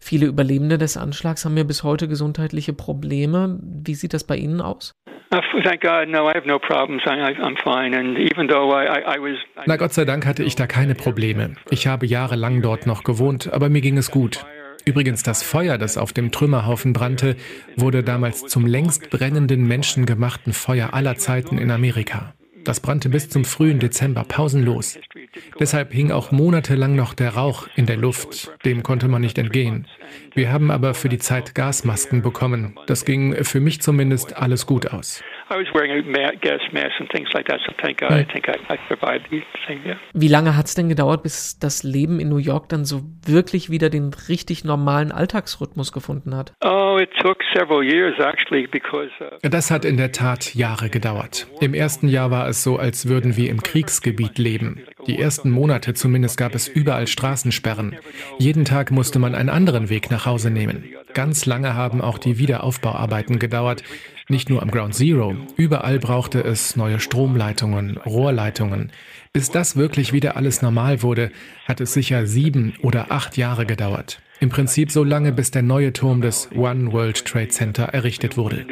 Viele 0.00 0.26
Überlebende 0.26 0.78
des 0.78 0.96
Anschlags 0.96 1.44
haben 1.44 1.56
ja 1.56 1.62
bis 1.62 1.84
heute 1.84 2.08
gesundheitliche 2.08 2.72
Probleme. 2.72 3.60
Wie 3.62 3.94
sieht 3.94 4.14
das 4.14 4.24
bei 4.24 4.36
Ihnen 4.36 4.60
aus? 4.60 4.96
Na 9.66 9.76
Gott 9.76 9.92
sei 9.92 10.04
Dank 10.04 10.26
hatte 10.26 10.42
ich 10.42 10.56
da 10.56 10.66
keine 10.66 10.94
Probleme. 10.96 11.54
Ich 11.70 11.86
habe 11.86 12.06
jahrelang 12.06 12.62
dort 12.62 12.86
noch 12.88 13.04
gewohnt, 13.04 13.52
aber 13.52 13.68
mir 13.68 13.80
ging 13.80 13.96
es 13.96 14.10
gut. 14.10 14.44
Übrigens, 14.88 15.22
das 15.22 15.42
Feuer, 15.42 15.76
das 15.76 15.98
auf 15.98 16.14
dem 16.14 16.30
Trümmerhaufen 16.30 16.94
brannte, 16.94 17.36
wurde 17.76 18.02
damals 18.02 18.46
zum 18.46 18.64
längst 18.64 19.10
brennenden 19.10 19.68
menschengemachten 19.68 20.54
Feuer 20.54 20.94
aller 20.94 21.16
Zeiten 21.16 21.58
in 21.58 21.70
Amerika. 21.70 22.32
Das 22.64 22.80
brannte 22.80 23.10
bis 23.10 23.28
zum 23.28 23.44
frühen 23.44 23.80
Dezember 23.80 24.24
pausenlos. 24.24 24.98
Deshalb 25.60 25.92
hing 25.92 26.10
auch 26.10 26.32
monatelang 26.32 26.96
noch 26.96 27.12
der 27.12 27.34
Rauch 27.34 27.68
in 27.76 27.84
der 27.84 27.98
Luft. 27.98 28.50
Dem 28.64 28.82
konnte 28.82 29.08
man 29.08 29.20
nicht 29.20 29.36
entgehen. 29.36 29.86
Wir 30.34 30.50
haben 30.50 30.70
aber 30.70 30.94
für 30.94 31.10
die 31.10 31.18
Zeit 31.18 31.54
Gasmasken 31.54 32.22
bekommen. 32.22 32.74
Das 32.86 33.04
ging 33.04 33.44
für 33.44 33.60
mich 33.60 33.82
zumindest 33.82 34.36
alles 34.38 34.64
gut 34.64 34.86
aus. 34.86 35.22
Wie 40.12 40.28
lange 40.28 40.56
hat 40.56 40.66
es 40.66 40.74
denn 40.74 40.88
gedauert, 40.88 41.22
bis 41.22 41.58
das 41.58 41.82
Leben 41.82 42.20
in 42.20 42.28
New 42.28 42.36
York 42.36 42.68
dann 42.68 42.84
so 42.84 43.02
wirklich 43.24 43.70
wieder 43.70 43.88
den 43.88 44.12
richtig 44.28 44.64
normalen 44.64 45.10
Alltagsrhythmus 45.12 45.92
gefunden 45.92 46.36
hat? 46.36 46.52
Oh, 46.62 46.98
uh, 46.98 47.06
das 49.42 49.70
hat 49.70 49.84
in 49.84 49.96
der 49.96 50.12
Tat 50.12 50.54
Jahre 50.54 50.90
gedauert. 50.90 51.46
Im 51.60 51.74
ersten 51.74 52.08
Jahr 52.08 52.30
war 52.30 52.48
es 52.48 52.62
so, 52.62 52.76
als 52.76 53.08
würden 53.08 53.36
wir 53.36 53.50
im 53.50 53.62
Kriegsgebiet 53.62 54.38
leben. 54.38 54.82
Die 55.06 55.18
ersten 55.18 55.50
Monate 55.50 55.94
zumindest 55.94 56.36
gab 56.36 56.54
es 56.54 56.68
überall 56.68 57.06
Straßensperren. 57.06 57.96
Jeden 58.38 58.64
Tag 58.64 58.90
musste 58.90 59.18
man 59.18 59.34
einen 59.34 59.48
anderen 59.48 59.88
Weg 59.88 60.10
nach 60.10 60.26
Hause 60.26 60.50
nehmen. 60.50 60.84
Ganz 61.14 61.46
lange 61.46 61.74
haben 61.74 62.02
auch 62.02 62.18
die 62.18 62.38
Wiederaufbauarbeiten 62.38 63.38
gedauert. 63.38 63.82
Nicht 64.30 64.50
nur 64.50 64.60
am 64.60 64.70
Ground 64.70 64.94
Zero, 64.94 65.34
überall 65.56 65.98
brauchte 65.98 66.44
es 66.44 66.76
neue 66.76 67.00
Stromleitungen, 67.00 67.96
Rohrleitungen. 67.96 68.92
Bis 69.32 69.50
das 69.50 69.74
wirklich 69.74 70.12
wieder 70.12 70.36
alles 70.36 70.60
normal 70.60 71.02
wurde, 71.02 71.30
hat 71.66 71.80
es 71.80 71.94
sicher 71.94 72.26
sieben 72.26 72.74
oder 72.82 73.10
acht 73.10 73.38
Jahre 73.38 73.64
gedauert. 73.64 74.20
Im 74.40 74.50
Prinzip 74.50 74.90
so 74.90 75.02
lange, 75.02 75.32
bis 75.32 75.50
der 75.50 75.62
neue 75.62 75.94
Turm 75.94 76.20
des 76.20 76.50
One 76.54 76.92
World 76.92 77.24
Trade 77.24 77.48
Center 77.48 77.84
errichtet 77.84 78.36
wurde. 78.36 78.66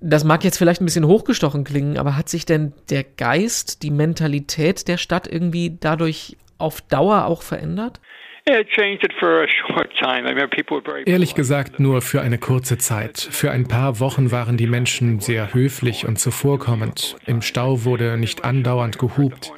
Das 0.00 0.24
mag 0.24 0.44
jetzt 0.44 0.58
vielleicht 0.58 0.82
ein 0.82 0.84
bisschen 0.84 1.06
hochgestochen 1.06 1.64
klingen, 1.64 1.96
aber 1.96 2.16
hat 2.18 2.28
sich 2.28 2.44
denn 2.44 2.74
der 2.90 3.02
Geist, 3.02 3.82
die 3.82 3.90
Mentalität 3.90 4.88
der 4.88 4.98
Stadt 4.98 5.26
irgendwie 5.26 5.78
dadurch 5.80 6.36
auf 6.58 6.82
Dauer 6.82 7.24
auch 7.24 7.40
verändert? 7.40 8.00
Ehrlich 11.06 11.34
gesagt 11.34 11.80
nur 11.80 12.00
für 12.00 12.22
eine 12.22 12.38
kurze 12.38 12.78
Zeit. 12.78 13.18
Für 13.18 13.50
ein 13.50 13.68
paar 13.68 14.00
Wochen 14.00 14.30
waren 14.30 14.56
die 14.56 14.66
Menschen 14.66 15.20
sehr 15.20 15.52
höflich 15.52 16.06
und 16.06 16.18
zuvorkommend. 16.18 17.16
Im 17.26 17.42
Stau 17.42 17.84
wurde 17.84 18.16
nicht 18.16 18.44
andauernd 18.44 18.98
gehupt. 18.98 19.52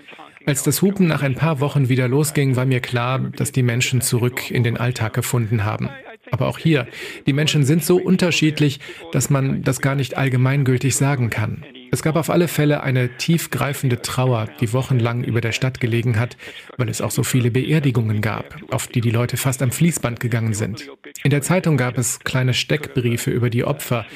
Als 0.46 0.64
das 0.64 0.82
Hupen 0.82 1.06
nach 1.06 1.22
ein 1.22 1.36
paar 1.36 1.60
Wochen 1.60 1.88
wieder 1.88 2.08
losging, 2.08 2.56
war 2.56 2.64
mir 2.64 2.80
klar, 2.80 3.20
dass 3.36 3.52
die 3.52 3.62
Menschen 3.62 4.00
zurück 4.00 4.50
in 4.50 4.64
den 4.64 4.76
Alltag 4.76 5.12
gefunden 5.12 5.64
haben. 5.64 5.88
Aber 6.32 6.48
auch 6.48 6.58
hier, 6.58 6.88
die 7.26 7.32
Menschen 7.32 7.64
sind 7.64 7.84
so 7.84 7.96
unterschiedlich, 7.96 8.80
dass 9.12 9.30
man 9.30 9.62
das 9.62 9.80
gar 9.80 9.94
nicht 9.94 10.16
allgemeingültig 10.16 10.96
sagen 10.96 11.30
kann. 11.30 11.64
Es 11.92 12.02
gab 12.02 12.16
auf 12.16 12.30
alle 12.30 12.48
Fälle 12.48 12.82
eine 12.82 13.16
tiefgreifende 13.16 14.00
Trauer, 14.00 14.46
die 14.60 14.72
wochenlang 14.72 15.24
über 15.24 15.40
der 15.40 15.52
Stadt 15.52 15.80
gelegen 15.80 16.18
hat, 16.18 16.36
weil 16.76 16.88
es 16.88 17.00
auch 17.00 17.10
so 17.10 17.22
viele 17.22 17.50
Beerdigungen 17.50 18.20
gab, 18.20 18.56
auf 18.70 18.86
die 18.86 19.00
die 19.00 19.10
Leute 19.10 19.36
fast 19.36 19.62
am 19.62 19.72
Fließband 19.72 20.20
gegangen 20.20 20.54
sind. 20.54 20.88
In 21.24 21.30
der 21.30 21.42
Zeitung 21.42 21.76
gab 21.76 21.98
es 21.98 22.20
kleine 22.20 22.54
Steckbriefe 22.54 23.30
über 23.30 23.50
die 23.50 23.64
Opfer, 23.64 24.06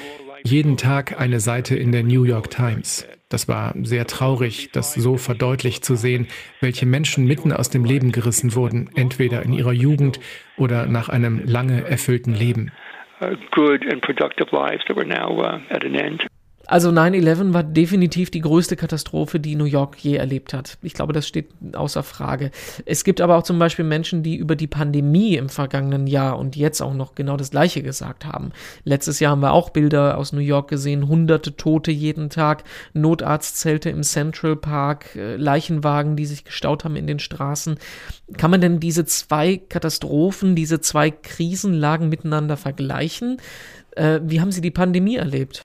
jeden 0.45 0.77
Tag 0.77 1.21
eine 1.21 1.41
Seite 1.41 1.75
in 1.75 1.91
der 1.91 2.03
New 2.03 2.25
York 2.25 2.51
Times. 2.51 3.07
Das 3.29 3.49
war 3.49 3.75
sehr 3.83 4.07
traurig, 4.07 4.71
das 4.73 4.95
so 4.95 5.17
verdeutlicht 5.17 5.85
zu 5.85 5.97
sehen, 5.97 6.29
welche 6.61 6.87
Menschen 6.87 7.27
mitten 7.27 7.51
aus 7.53 7.71
dem 7.71 7.85
Leben 7.85 8.13
gerissen 8.13 8.55
wurden, 8.55 8.91
entweder 8.95 9.43
in 9.43 9.53
ihrer 9.53 9.73
Jugend 9.73 10.21
oder 10.57 10.87
nach 10.87 11.09
einem 11.09 11.43
lange 11.45 11.85
erfüllten 11.85 12.35
Leben. 12.35 12.71
Uh, 13.21 13.37
good 13.53 13.91
and 13.91 14.03
productive 14.03 14.55
lives 14.55 14.85
that 14.87 14.97
were 14.97 15.07
now 15.07 15.41
uh, 15.41 15.59
at 15.71 15.85
an 15.85 15.95
end. 15.95 16.27
Also 16.67 16.91
9-11 16.91 17.53
war 17.53 17.63
definitiv 17.63 18.31
die 18.31 18.41
größte 18.41 18.77
Katastrophe, 18.77 19.39
die 19.39 19.55
New 19.55 19.65
York 19.65 19.97
je 19.99 20.17
erlebt 20.17 20.55
hat. 20.55 20.79
Ich 20.83 20.95
glaube, 20.95 21.13
das 21.13 21.29
steht 21.29 21.49
außer 21.75 22.03
Frage. 22.03 22.51
Es 22.87 23.05
gibt 23.05 23.21
aber 23.21 23.37
auch 23.37 23.43
zum 23.43 23.59
Beispiel 23.59 23.85
Menschen, 23.85 24.23
die 24.23 24.37
über 24.37 24.57
die 24.57 24.67
Pandemie 24.67 25.37
im 25.37 25.49
vergangenen 25.49 26.07
Jahr 26.07 26.39
und 26.39 26.57
jetzt 26.57 26.81
auch 26.81 26.95
noch 26.95 27.15
genau 27.15 27.37
das 27.37 27.51
Gleiche 27.51 27.83
gesagt 27.83 28.25
haben. 28.25 28.53
Letztes 28.85 29.21
Jahr 29.21 29.33
haben 29.33 29.43
wir 29.43 29.53
auch 29.53 29.71
Bilder 29.71 30.17
aus 30.17 30.33
New 30.33 30.41
York 30.41 30.69
gesehen, 30.69 31.09
hunderte 31.09 31.57
Tote 31.57 31.91
jeden 31.91 32.31
Tag, 32.31 32.65
Notarztzelte 32.95 33.91
im 33.91 34.03
Central 34.03 34.57
Park, 34.57 35.17
äh, 35.17 35.37
Leichenwagen, 35.37 36.17
die 36.17 36.27
sich 36.27 36.45
gestaut 36.45 36.85
haben 36.85 36.97
in 36.97 37.07
den 37.07 37.19
Straßen. 37.19 37.79
Kann 38.39 38.51
man 38.51 38.61
denn 38.61 38.81
diese 38.81 39.05
zwei 39.05 39.59
Katastrophen, 39.59 40.57
diese 40.57 40.81
zwei 40.81 41.11
Krisenlagen 41.11 42.09
miteinander 42.09 42.57
vergleichen? 42.57 43.39
Äh, 43.97 44.21
wie 44.25 44.41
haben 44.41 44.53
Sie 44.53 44.61
die 44.61 44.71
Pandemie 44.71 45.17
erlebt? 45.17 45.63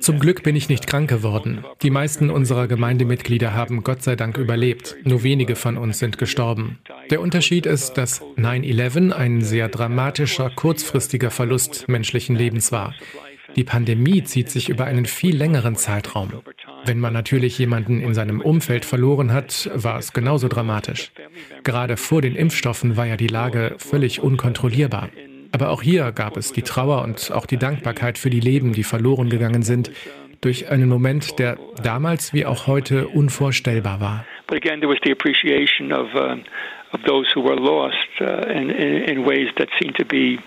Zum 0.00 0.18
Glück 0.18 0.42
bin 0.42 0.56
ich 0.56 0.68
nicht 0.68 0.88
krank 0.88 1.08
geworden. 1.08 1.64
Die 1.82 1.90
meisten 1.90 2.30
unserer 2.30 2.66
Gemeindemitglieder 2.66 3.54
haben 3.54 3.84
Gott 3.84 4.02
sei 4.02 4.16
Dank 4.16 4.38
überlebt. 4.38 4.96
Nur 5.04 5.22
wenige 5.22 5.54
von 5.54 5.76
uns 5.76 6.00
sind 6.00 6.18
gestorben. 6.18 6.80
Der 7.10 7.20
Unterschied 7.20 7.66
ist, 7.66 7.92
dass 7.92 8.22
9-11 8.38 9.12
ein 9.12 9.42
sehr 9.42 9.68
dramatischer, 9.68 10.50
kurzfristiger 10.50 11.30
Verlust 11.30 11.88
menschlichen 11.88 12.34
Lebens 12.34 12.72
war. 12.72 12.92
Die 13.54 13.64
Pandemie 13.64 14.24
zieht 14.24 14.50
sich 14.50 14.68
über 14.68 14.86
einen 14.86 15.06
viel 15.06 15.36
längeren 15.36 15.76
Zeitraum. 15.76 16.42
Wenn 16.84 16.98
man 16.98 17.12
natürlich 17.12 17.58
jemanden 17.58 18.00
in 18.00 18.14
seinem 18.14 18.40
Umfeld 18.40 18.84
verloren 18.84 19.32
hat, 19.32 19.70
war 19.74 19.98
es 19.98 20.12
genauso 20.12 20.48
dramatisch. 20.48 21.12
Gerade 21.64 21.96
vor 21.96 22.22
den 22.22 22.36
Impfstoffen 22.36 22.96
war 22.96 23.06
ja 23.06 23.16
die 23.16 23.26
Lage 23.26 23.74
völlig 23.78 24.20
unkontrollierbar. 24.20 25.10
Aber 25.52 25.70
auch 25.70 25.82
hier 25.82 26.12
gab 26.12 26.36
es 26.36 26.52
die 26.52 26.62
Trauer 26.62 27.02
und 27.02 27.32
auch 27.32 27.46
die 27.46 27.56
Dankbarkeit 27.56 28.18
für 28.18 28.30
die 28.30 28.40
Leben, 28.40 28.72
die 28.72 28.84
verloren 28.84 29.28
gegangen 29.28 29.62
sind, 29.62 29.90
durch 30.40 30.70
einen 30.70 30.88
Moment, 30.88 31.38
der 31.38 31.58
damals 31.82 32.32
wie 32.32 32.46
auch 32.46 32.66
heute 32.66 33.08
unvorstellbar 33.08 34.00
war. 34.00 34.24
But 34.46 34.56
again, 34.56 34.80
there 34.80 34.90
was 34.90 34.98
the 35.04 35.12
appreciation 35.12 35.92
of, 35.92 36.14
uh, 36.14 36.36
of 36.92 37.02
those 37.06 37.28
who 37.34 37.42
were 37.42 37.56
lost 37.56 38.08
uh, 38.20 38.50
in, 38.50 38.70
in, 38.70 39.24
ways 39.24 39.48
that 39.56 39.68
seemed 39.80 39.96
to 39.96 40.04
be 40.04 40.38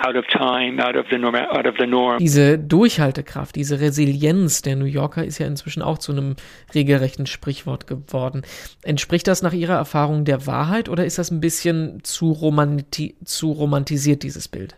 out 0.00 0.16
of 0.16 0.26
time, 0.26 0.82
out 0.82 0.96
of 0.96 1.06
the 1.10 1.18
norm. 1.18 1.34
Out 1.34 1.66
of 1.66 1.74
the 1.78 1.86
norm. 1.86 2.18
Diese 2.18 2.58
Durchhaltekraft, 2.58 3.56
diese 3.56 3.80
Resilienz 3.80 4.62
der 4.62 4.76
New 4.76 4.84
Yorker 4.84 5.24
ist 5.24 5.38
ja 5.38 5.46
inzwischen 5.46 5.82
auch 5.82 5.98
zu 5.98 6.12
einem 6.12 6.36
regelrechten 6.74 7.26
Sprichwort 7.26 7.86
geworden. 7.86 8.42
Entspricht 8.82 9.26
das 9.28 9.42
nach 9.42 9.52
Ihrer 9.52 9.74
Erfahrung 9.74 10.24
der 10.24 10.46
Wahrheit 10.46 10.88
oder 10.88 11.04
ist 11.04 11.18
das 11.18 11.30
ein 11.30 11.40
bisschen 11.40 12.00
zu, 12.02 12.32
romanti 12.32 13.16
zu 13.24 13.52
romantisiert, 13.52 14.22
dieses 14.22 14.48
Bild? 14.48 14.76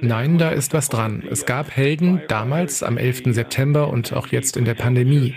Nein, 0.00 0.38
da 0.38 0.50
ist 0.50 0.74
was 0.74 0.88
dran. 0.88 1.22
Es 1.30 1.46
gab 1.46 1.70
Helden 1.76 2.22
damals 2.28 2.82
am 2.82 2.96
11. 2.96 3.34
September 3.34 3.88
und 3.88 4.12
auch 4.12 4.28
jetzt 4.28 4.56
in 4.56 4.64
der 4.64 4.74
Pandemie. 4.74 5.36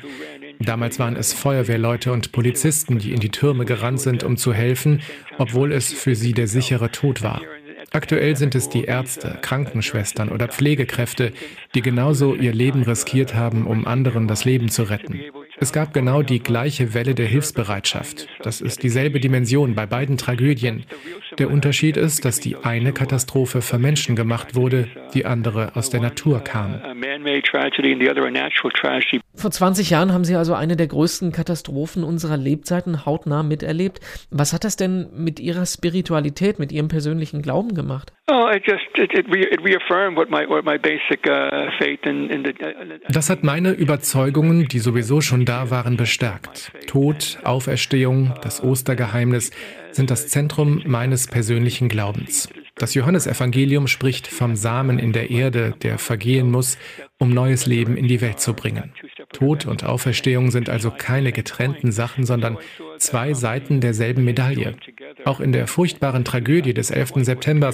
Damals 0.64 1.00
waren 1.00 1.16
es 1.16 1.34
Feuerwehrleute 1.34 2.12
und 2.12 2.32
Polizisten, 2.32 3.00
die 3.00 3.14
in 3.14 3.20
die 3.20 3.30
Türme 3.30 3.66
gerannt 3.66 4.02
sind, 4.02 4.24
um 4.24 4.38
zu 4.38 4.54
helfen, 4.54 5.02
obwohl 5.38 5.72
es 5.72 5.92
für 5.92 6.16
sie 6.16 6.34
der 6.34 6.48
sichere 6.48 6.92
Tod 6.92 7.24
war. 7.24 7.42
Aktuell 7.94 8.38
sind 8.38 8.56
es 8.56 8.70
die 8.70 8.86
Ärzte, 8.86 9.38
Krankenschwestern 9.42 10.30
oder 10.30 10.48
Pflegekräfte, 10.48 11.34
die 11.76 11.82
genauso 11.82 12.36
ihr 12.36 12.54
Leben 12.54 12.84
riskiert 12.84 13.36
haben, 13.36 13.68
um 13.68 13.86
anderen 13.86 14.30
das 14.30 14.46
Leben 14.46 14.70
zu 14.70 14.84
retten. 14.84 15.20
Es 15.58 15.74
gab 15.74 15.94
genau 15.94 16.22
die 16.22 16.40
gleiche 16.40 16.94
Welle 16.94 17.14
der 17.14 17.28
Hilfsbereitschaft. 17.28 18.28
Das 18.42 18.62
ist 18.62 18.82
dieselbe 18.82 19.20
Dimension 19.20 19.76
bei 19.76 19.86
beiden 19.86 20.18
Tragödien. 20.18 20.86
Der 21.38 21.52
Unterschied 21.52 21.98
ist, 21.98 22.24
dass 22.24 22.40
die 22.40 22.56
eine 22.56 22.94
Katastrophe 22.94 23.62
für 23.62 23.78
Menschen 23.78 24.16
gemacht 24.16 24.56
wurde, 24.56 24.88
die 25.14 25.26
andere 25.26 25.76
aus 25.76 25.90
der 25.90 26.00
Natur 26.00 26.40
kam. 26.44 26.82
Vor 29.34 29.50
20 29.52 29.90
Jahren 29.90 30.12
haben 30.12 30.26
Sie 30.26 30.36
also 30.36 30.54
eine 30.54 30.76
der 30.76 30.88
größten 30.88 31.32
Katastrophen 31.32 32.04
unserer 32.04 32.38
Lebzeiten 32.38 33.06
hautnah 33.06 33.44
miterlebt. 33.44 34.00
Was 34.30 34.54
hat 34.54 34.64
das 34.64 34.76
denn 34.76 35.08
mit 35.14 35.40
Ihrer 35.40 35.66
Spiritualität, 35.66 36.60
mit 36.60 36.72
Ihrem 36.72 36.90
persönlichen 36.90 37.42
Glauben 37.42 37.74
gemacht? 37.74 38.12
Oh, 38.30 38.34
uh, 38.34 38.60
das 43.10 43.30
hat 43.30 43.44
meine 43.44 43.72
Überzeugungen, 43.72 44.68
die 44.68 44.80
sowieso 44.80 45.22
schon 45.22 45.46
da 45.46 45.70
waren, 45.70 45.98
bestärkt. 45.98 46.72
Tod, 46.88 47.40
Auferstehung, 47.44 48.34
das 48.42 48.64
Ostergeheimnis 48.64 49.52
sind 49.92 50.12
das 50.12 50.28
Zentrum 50.28 50.82
meines 50.86 51.28
persönlichen 51.28 51.90
Glaubens. 51.90 52.50
Das 52.76 52.94
Johannesevangelium 52.96 53.88
spricht 53.88 54.28
vom 54.28 54.56
Samen 54.56 54.98
in 54.98 55.14
der 55.14 55.30
Erde, 55.30 55.76
der 55.84 55.98
vergehen 55.98 56.50
muss, 56.50 56.78
um 57.22 57.30
neues 57.30 57.68
Leben 57.68 57.98
in 57.98 58.08
die 58.08 58.20
Welt 58.20 58.40
zu 58.40 58.56
bringen. 58.56 58.94
Tod 59.32 59.68
und 59.68 59.84
Auferstehung 59.84 60.50
sind 60.50 60.70
also 60.70 60.90
keine 60.90 61.32
getrennten 61.32 61.92
Sachen, 61.92 62.26
sondern 62.26 62.58
zwei 62.98 63.36
Seiten 63.36 63.80
derselben 63.80 64.26
Medaille. 64.26 64.76
Auch 65.24 65.40
in 65.40 65.52
der 65.52 65.68
furchtbaren 65.68 66.26
Tragödie 66.26 66.74
des 66.74 66.90
11. 66.90 67.24
September 67.24 67.72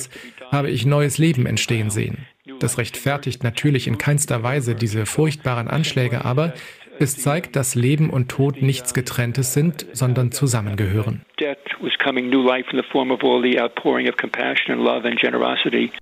habe 0.51 0.69
ich 0.69 0.85
neues 0.85 1.17
Leben 1.17 1.45
entstehen 1.45 1.89
sehen. 1.89 2.27
Das 2.59 2.77
rechtfertigt 2.77 3.41
natürlich 3.45 3.87
in 3.87 3.97
keinster 3.97 4.43
Weise 4.43 4.75
diese 4.75 5.05
furchtbaren 5.05 5.69
Anschläge, 5.69 6.25
aber 6.25 6.53
es 6.99 7.15
zeigt, 7.15 7.55
dass 7.55 7.73
Leben 7.73 8.09
und 8.09 8.27
Tod 8.27 8.61
nichts 8.61 8.93
Getrenntes 8.93 9.53
sind, 9.53 9.85
sondern 9.93 10.33
zusammengehören. 10.33 11.21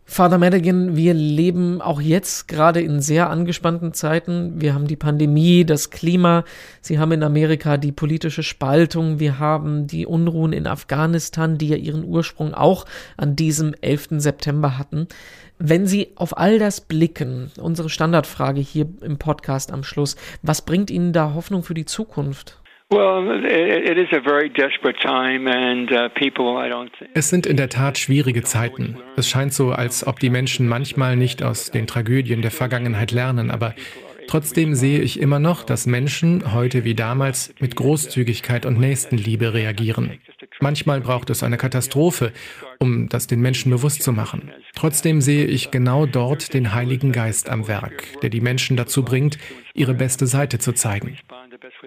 Father 0.06 0.38
Madigan, 0.38 0.96
wir 0.96 1.14
leben 1.14 1.82
auch 1.82 2.00
jetzt 2.00 2.48
gerade 2.48 2.80
in 2.80 3.02
sehr 3.02 3.30
angespannten 3.30 3.94
Zeiten. 3.94 4.62
Wir 4.62 4.74
haben 4.74 4.88
die 4.88 4.96
Pandemie, 4.96 5.66
das 5.66 5.90
Klima. 5.90 6.46
Sie 6.80 7.00
haben 7.00 7.12
in 7.12 7.22
Amerika 7.22 7.76
die 7.76 7.92
politische 7.92 8.44
Spaltung. 8.44 9.20
Wir 9.20 9.38
haben 9.38 9.88
die 9.88 10.06
Unruhen 10.06 10.54
in 10.54 10.68
Afghanistan, 10.68 11.58
die 11.58 11.68
ja 11.68 11.76
ihren 11.76 12.06
Ursprung 12.06 12.54
auch 12.54 12.86
an 13.18 13.36
diesem 13.36 13.76
11. 13.82 14.22
September 14.22 14.78
hatten. 14.78 15.10
Wenn 15.60 15.86
Sie 15.86 16.14
auf 16.16 16.38
all 16.38 16.60
das 16.60 16.80
blicken, 16.80 17.52
unsere 17.60 17.90
Standardfrage 17.90 18.62
hier 18.62 18.88
im 19.02 19.18
Podcast 19.18 19.74
am 19.74 19.84
Schluss, 19.84 20.16
was 20.44 20.64
bringt 20.64 20.90
Ihnen 20.90 21.12
da 21.12 21.34
Hoffnung 21.34 21.64
für 21.64 21.74
die 21.74 21.86
Zukunft? 21.86 22.62
Uh, 22.94 22.98
es 27.16 27.30
sind 27.30 27.48
in 27.48 27.58
der 27.58 27.70
Tat 27.70 27.98
schwierige 27.98 28.44
Zeiten. 28.44 28.98
Es 29.16 29.28
scheint 29.28 29.54
so, 29.54 29.72
als 29.72 30.06
ob 30.06 30.20
die 30.20 30.30
Menschen 30.30 30.68
manchmal 30.68 31.16
nicht 31.16 31.42
aus 31.42 31.72
den 31.72 31.88
Tragödien 31.88 32.44
der 32.44 32.52
Vergangenheit 32.52 33.12
lernen, 33.12 33.50
aber 33.50 33.74
trotzdem 34.28 34.76
sehe 34.76 35.00
ich 35.00 35.20
immer 35.20 35.40
noch, 35.40 35.64
dass 35.64 35.88
Menschen 35.88 36.54
heute 36.54 36.84
wie 36.84 36.94
damals 36.94 37.56
mit 37.60 37.76
Großzügigkeit 37.76 38.68
und 38.68 38.80
Nächstenliebe 38.80 39.56
reagieren. 39.56 40.20
Manchmal 40.60 41.02
braucht 41.02 41.30
es 41.30 41.44
eine 41.44 41.58
Katastrophe, 41.58 42.32
um 42.80 43.10
das 43.10 43.28
den 43.28 43.42
Menschen 43.42 43.72
bewusst 43.72 44.04
zu 44.04 44.12
machen. 44.12 44.52
Trotzdem 44.76 45.22
sehe 45.22 45.46
ich 45.46 45.72
genau 45.72 46.06
dort 46.06 46.54
den 46.54 46.74
Heiligen 46.74 47.12
Geist 47.12 47.50
am 47.50 47.68
Werk, 47.68 48.20
der 48.22 48.30
die 48.30 48.42
Menschen 48.42 48.78
dazu 48.78 49.04
bringt, 49.04 49.38
ihre 49.74 49.94
beste 49.94 50.28
Seite 50.28 50.60
zu 50.60 50.74
zeigen. 50.74 51.18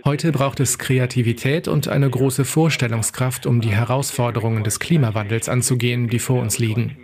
Heute 0.05 0.33
braucht 0.33 0.61
es 0.61 0.79
Kreativität 0.79 1.69
und 1.69 1.89
eine 1.89 2.09
große 2.09 2.45
Vorstellungskraft, 2.45 3.47
um 3.47 3.61
die 3.61 3.73
Herausforderungen 3.73 4.65
des 4.65 4.81
Klimawandels 4.81 5.49
anzugehen, 5.49 6.09
die 6.09 6.19
vor 6.19 6.41
uns 6.41 6.59
liegen. 6.59 6.97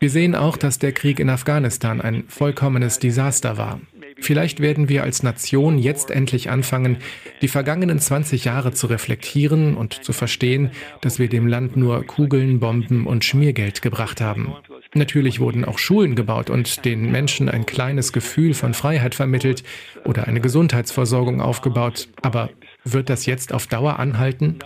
Wir 0.00 0.10
sehen 0.10 0.34
auch, 0.34 0.56
dass 0.56 0.78
der 0.78 0.92
Krieg 0.92 1.18
in 1.20 1.30
Afghanistan 1.30 2.00
ein 2.00 2.24
vollkommenes 2.28 2.98
Desaster 2.98 3.56
war. 3.56 3.80
Vielleicht 4.20 4.60
werden 4.60 4.88
wir 4.88 5.04
als 5.04 5.22
Nation 5.22 5.78
jetzt 5.78 6.10
endlich 6.10 6.50
anfangen, 6.50 6.98
die 7.40 7.48
vergangenen 7.48 7.98
20 7.98 8.44
Jahre 8.44 8.72
zu 8.72 8.86
reflektieren 8.88 9.76
und 9.76 10.04
zu 10.04 10.12
verstehen, 10.12 10.70
dass 11.00 11.18
wir 11.18 11.28
dem 11.28 11.46
Land 11.46 11.76
nur 11.76 12.04
Kugeln, 12.04 12.60
Bomben 12.60 13.06
und 13.06 13.24
Schmiergeld 13.24 13.82
gebracht 13.82 14.20
haben. 14.20 14.54
Natürlich 14.94 15.38
wurden 15.38 15.64
auch 15.64 15.78
Schulen 15.78 16.14
gebaut 16.14 16.50
und 16.50 16.84
den 16.84 17.10
Menschen 17.10 17.48
ein 17.48 17.66
kleines 17.66 18.12
Gefühl 18.12 18.54
von 18.54 18.74
Freiheit 18.74 19.14
vermittelt 19.14 19.62
oder 20.04 20.26
eine 20.26 20.40
Gesundheitsversorgung 20.40 21.40
aufgebaut. 21.40 22.08
Aber 22.22 22.50
wird 22.84 23.10
das 23.10 23.26
jetzt 23.26 23.52
auf 23.52 23.66
Dauer 23.66 23.98
anhalten? 23.98 24.58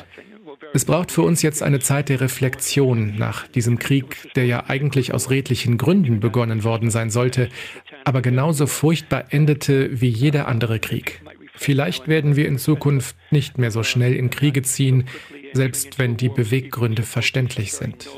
Es 0.74 0.84
braucht 0.86 1.10
für 1.12 1.22
uns 1.22 1.42
jetzt 1.42 1.62
eine 1.62 1.80
Zeit 1.80 2.08
der 2.08 2.20
Reflexion 2.20 3.16
nach 3.16 3.46
diesem 3.46 3.78
Krieg, 3.78 4.32
der 4.34 4.46
ja 4.46 4.64
eigentlich 4.68 5.12
aus 5.12 5.28
redlichen 5.28 5.76
Gründen 5.76 6.20
begonnen 6.20 6.64
worden 6.64 6.90
sein 6.90 7.10
sollte, 7.10 7.48
aber 8.04 8.22
genauso 8.22 8.66
furchtbar 8.66 9.26
endete 9.30 10.00
wie 10.00 10.08
jeder 10.08 10.48
andere 10.48 10.78
Krieg. 10.78 11.22
Vielleicht 11.54 12.08
werden 12.08 12.34
wir 12.36 12.48
in 12.48 12.58
Zukunft 12.58 13.16
nicht 13.30 13.58
mehr 13.58 13.70
so 13.70 13.82
schnell 13.82 14.14
in 14.14 14.30
Kriege 14.30 14.62
ziehen, 14.62 15.04
selbst 15.52 15.98
wenn 15.98 16.16
die 16.16 16.30
Beweggründe 16.30 17.02
verständlich 17.02 17.72
sind. 17.72 18.08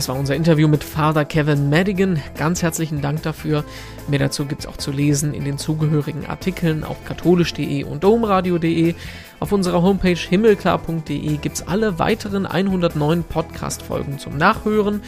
Das 0.00 0.08
war 0.08 0.16
unser 0.16 0.34
Interview 0.34 0.66
mit 0.66 0.82
Father 0.82 1.26
Kevin 1.26 1.68
Madigan. 1.68 2.22
Ganz 2.34 2.62
herzlichen 2.62 3.02
Dank 3.02 3.22
dafür. 3.22 3.64
Mehr 4.08 4.18
dazu 4.18 4.46
gibt 4.46 4.62
es 4.62 4.66
auch 4.66 4.78
zu 4.78 4.92
lesen 4.92 5.34
in 5.34 5.44
den 5.44 5.58
zugehörigen 5.58 6.24
Artikeln 6.24 6.84
auf 6.84 7.04
katholisch.de 7.04 7.84
und 7.84 8.02
domradio.de. 8.02 8.94
Auf 9.40 9.52
unserer 9.52 9.80
Homepage 9.80 10.18
himmelklar.de 10.18 11.38
gibt 11.38 11.56
es 11.56 11.66
alle 11.66 11.98
weiteren 11.98 12.44
109 12.44 13.24
Podcast-Folgen 13.24 14.18
zum 14.18 14.36
Nachhören. 14.36 15.00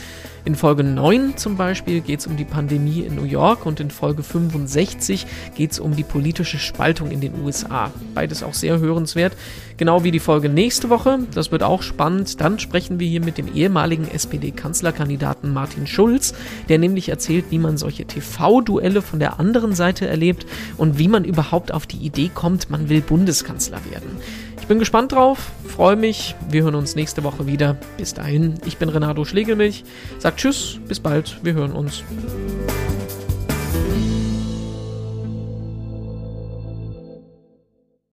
In 0.47 0.57
Folge 0.57 0.83
9 0.83 1.37
zum 1.37 1.59
Beispiel 1.59 2.01
geht 2.01 2.21
es 2.21 2.27
um 2.27 2.39
die 2.39 2.47
Pandemie 2.47 3.03
in 3.03 3.15
New 3.15 3.25
York 3.25 3.67
und 3.67 3.79
in 3.79 3.91
Folge 3.91 4.23
65 4.23 5.27
geht 5.55 5.73
es 5.73 5.79
um 5.79 5.95
die 5.95 6.03
politische 6.03 6.59
Spaltung 6.59 7.11
in 7.11 7.21
den 7.21 7.43
USA. 7.45 7.93
Beides 8.15 8.43
auch 8.43 8.55
sehr 8.55 8.81
hörenswert. 8.81 9.37
Genau 9.77 10.03
wie 10.03 10.11
die 10.11 10.19
Folge 10.19 10.49
nächste 10.49 10.89
Woche. 10.89 11.21
Das 11.35 11.53
wird 11.53 11.63
auch 11.63 11.83
spannend. 11.83 12.41
Dann 12.41 12.59
sprechen 12.59 12.99
wir 12.99 13.07
hier 13.07 13.23
mit 13.23 13.37
dem 13.37 13.55
ehemaligen 13.55 14.09
SPD-Kanzlerkandidaten 14.09 15.53
Martin 15.53 15.87
Schulz, 15.87 16.35
der 16.69 16.79
nämlich 16.79 17.11
erzählt, 17.11 17.45
wie 17.51 17.59
man 17.59 17.77
solche 17.77 18.07
TV-Duelle 18.07 19.03
von 19.03 19.21
der 19.21 19.39
anderen 19.39 19.75
Seite 19.75 20.09
erlebt 20.09 20.47
und 20.77 20.99
wie 20.99 21.09
man 21.09 21.25
überhaupt 21.25 21.73
auf 21.73 21.87
die 21.87 21.99
Idee 21.99 22.31
kommt, 22.35 22.71
man 22.71 22.89
will 22.89 23.03
Bundeskanzler 23.03 23.79
werden. 23.91 24.22
Ich 24.63 24.69
bin 24.69 24.79
gespannt 24.79 25.11
drauf, 25.11 25.51
freue 25.67 25.97
mich. 25.97 26.37
Wir 26.49 26.63
hören 26.63 26.77
uns 26.77 26.95
nächste 26.95 27.25
Woche 27.25 27.49
wieder. 27.49 27.77
Bis 27.97 28.15
dahin, 28.15 28.55
ich 28.65 28.79
bin 28.79 28.89
Renato 28.89 29.25
Schlegelmilch. 29.25 29.83
Sagt 30.21 30.39
Tschüss, 30.39 30.79
bis 30.87 31.01
bald, 31.01 31.41
wir 31.43 31.55
hören 31.55 31.73
uns. 31.73 32.05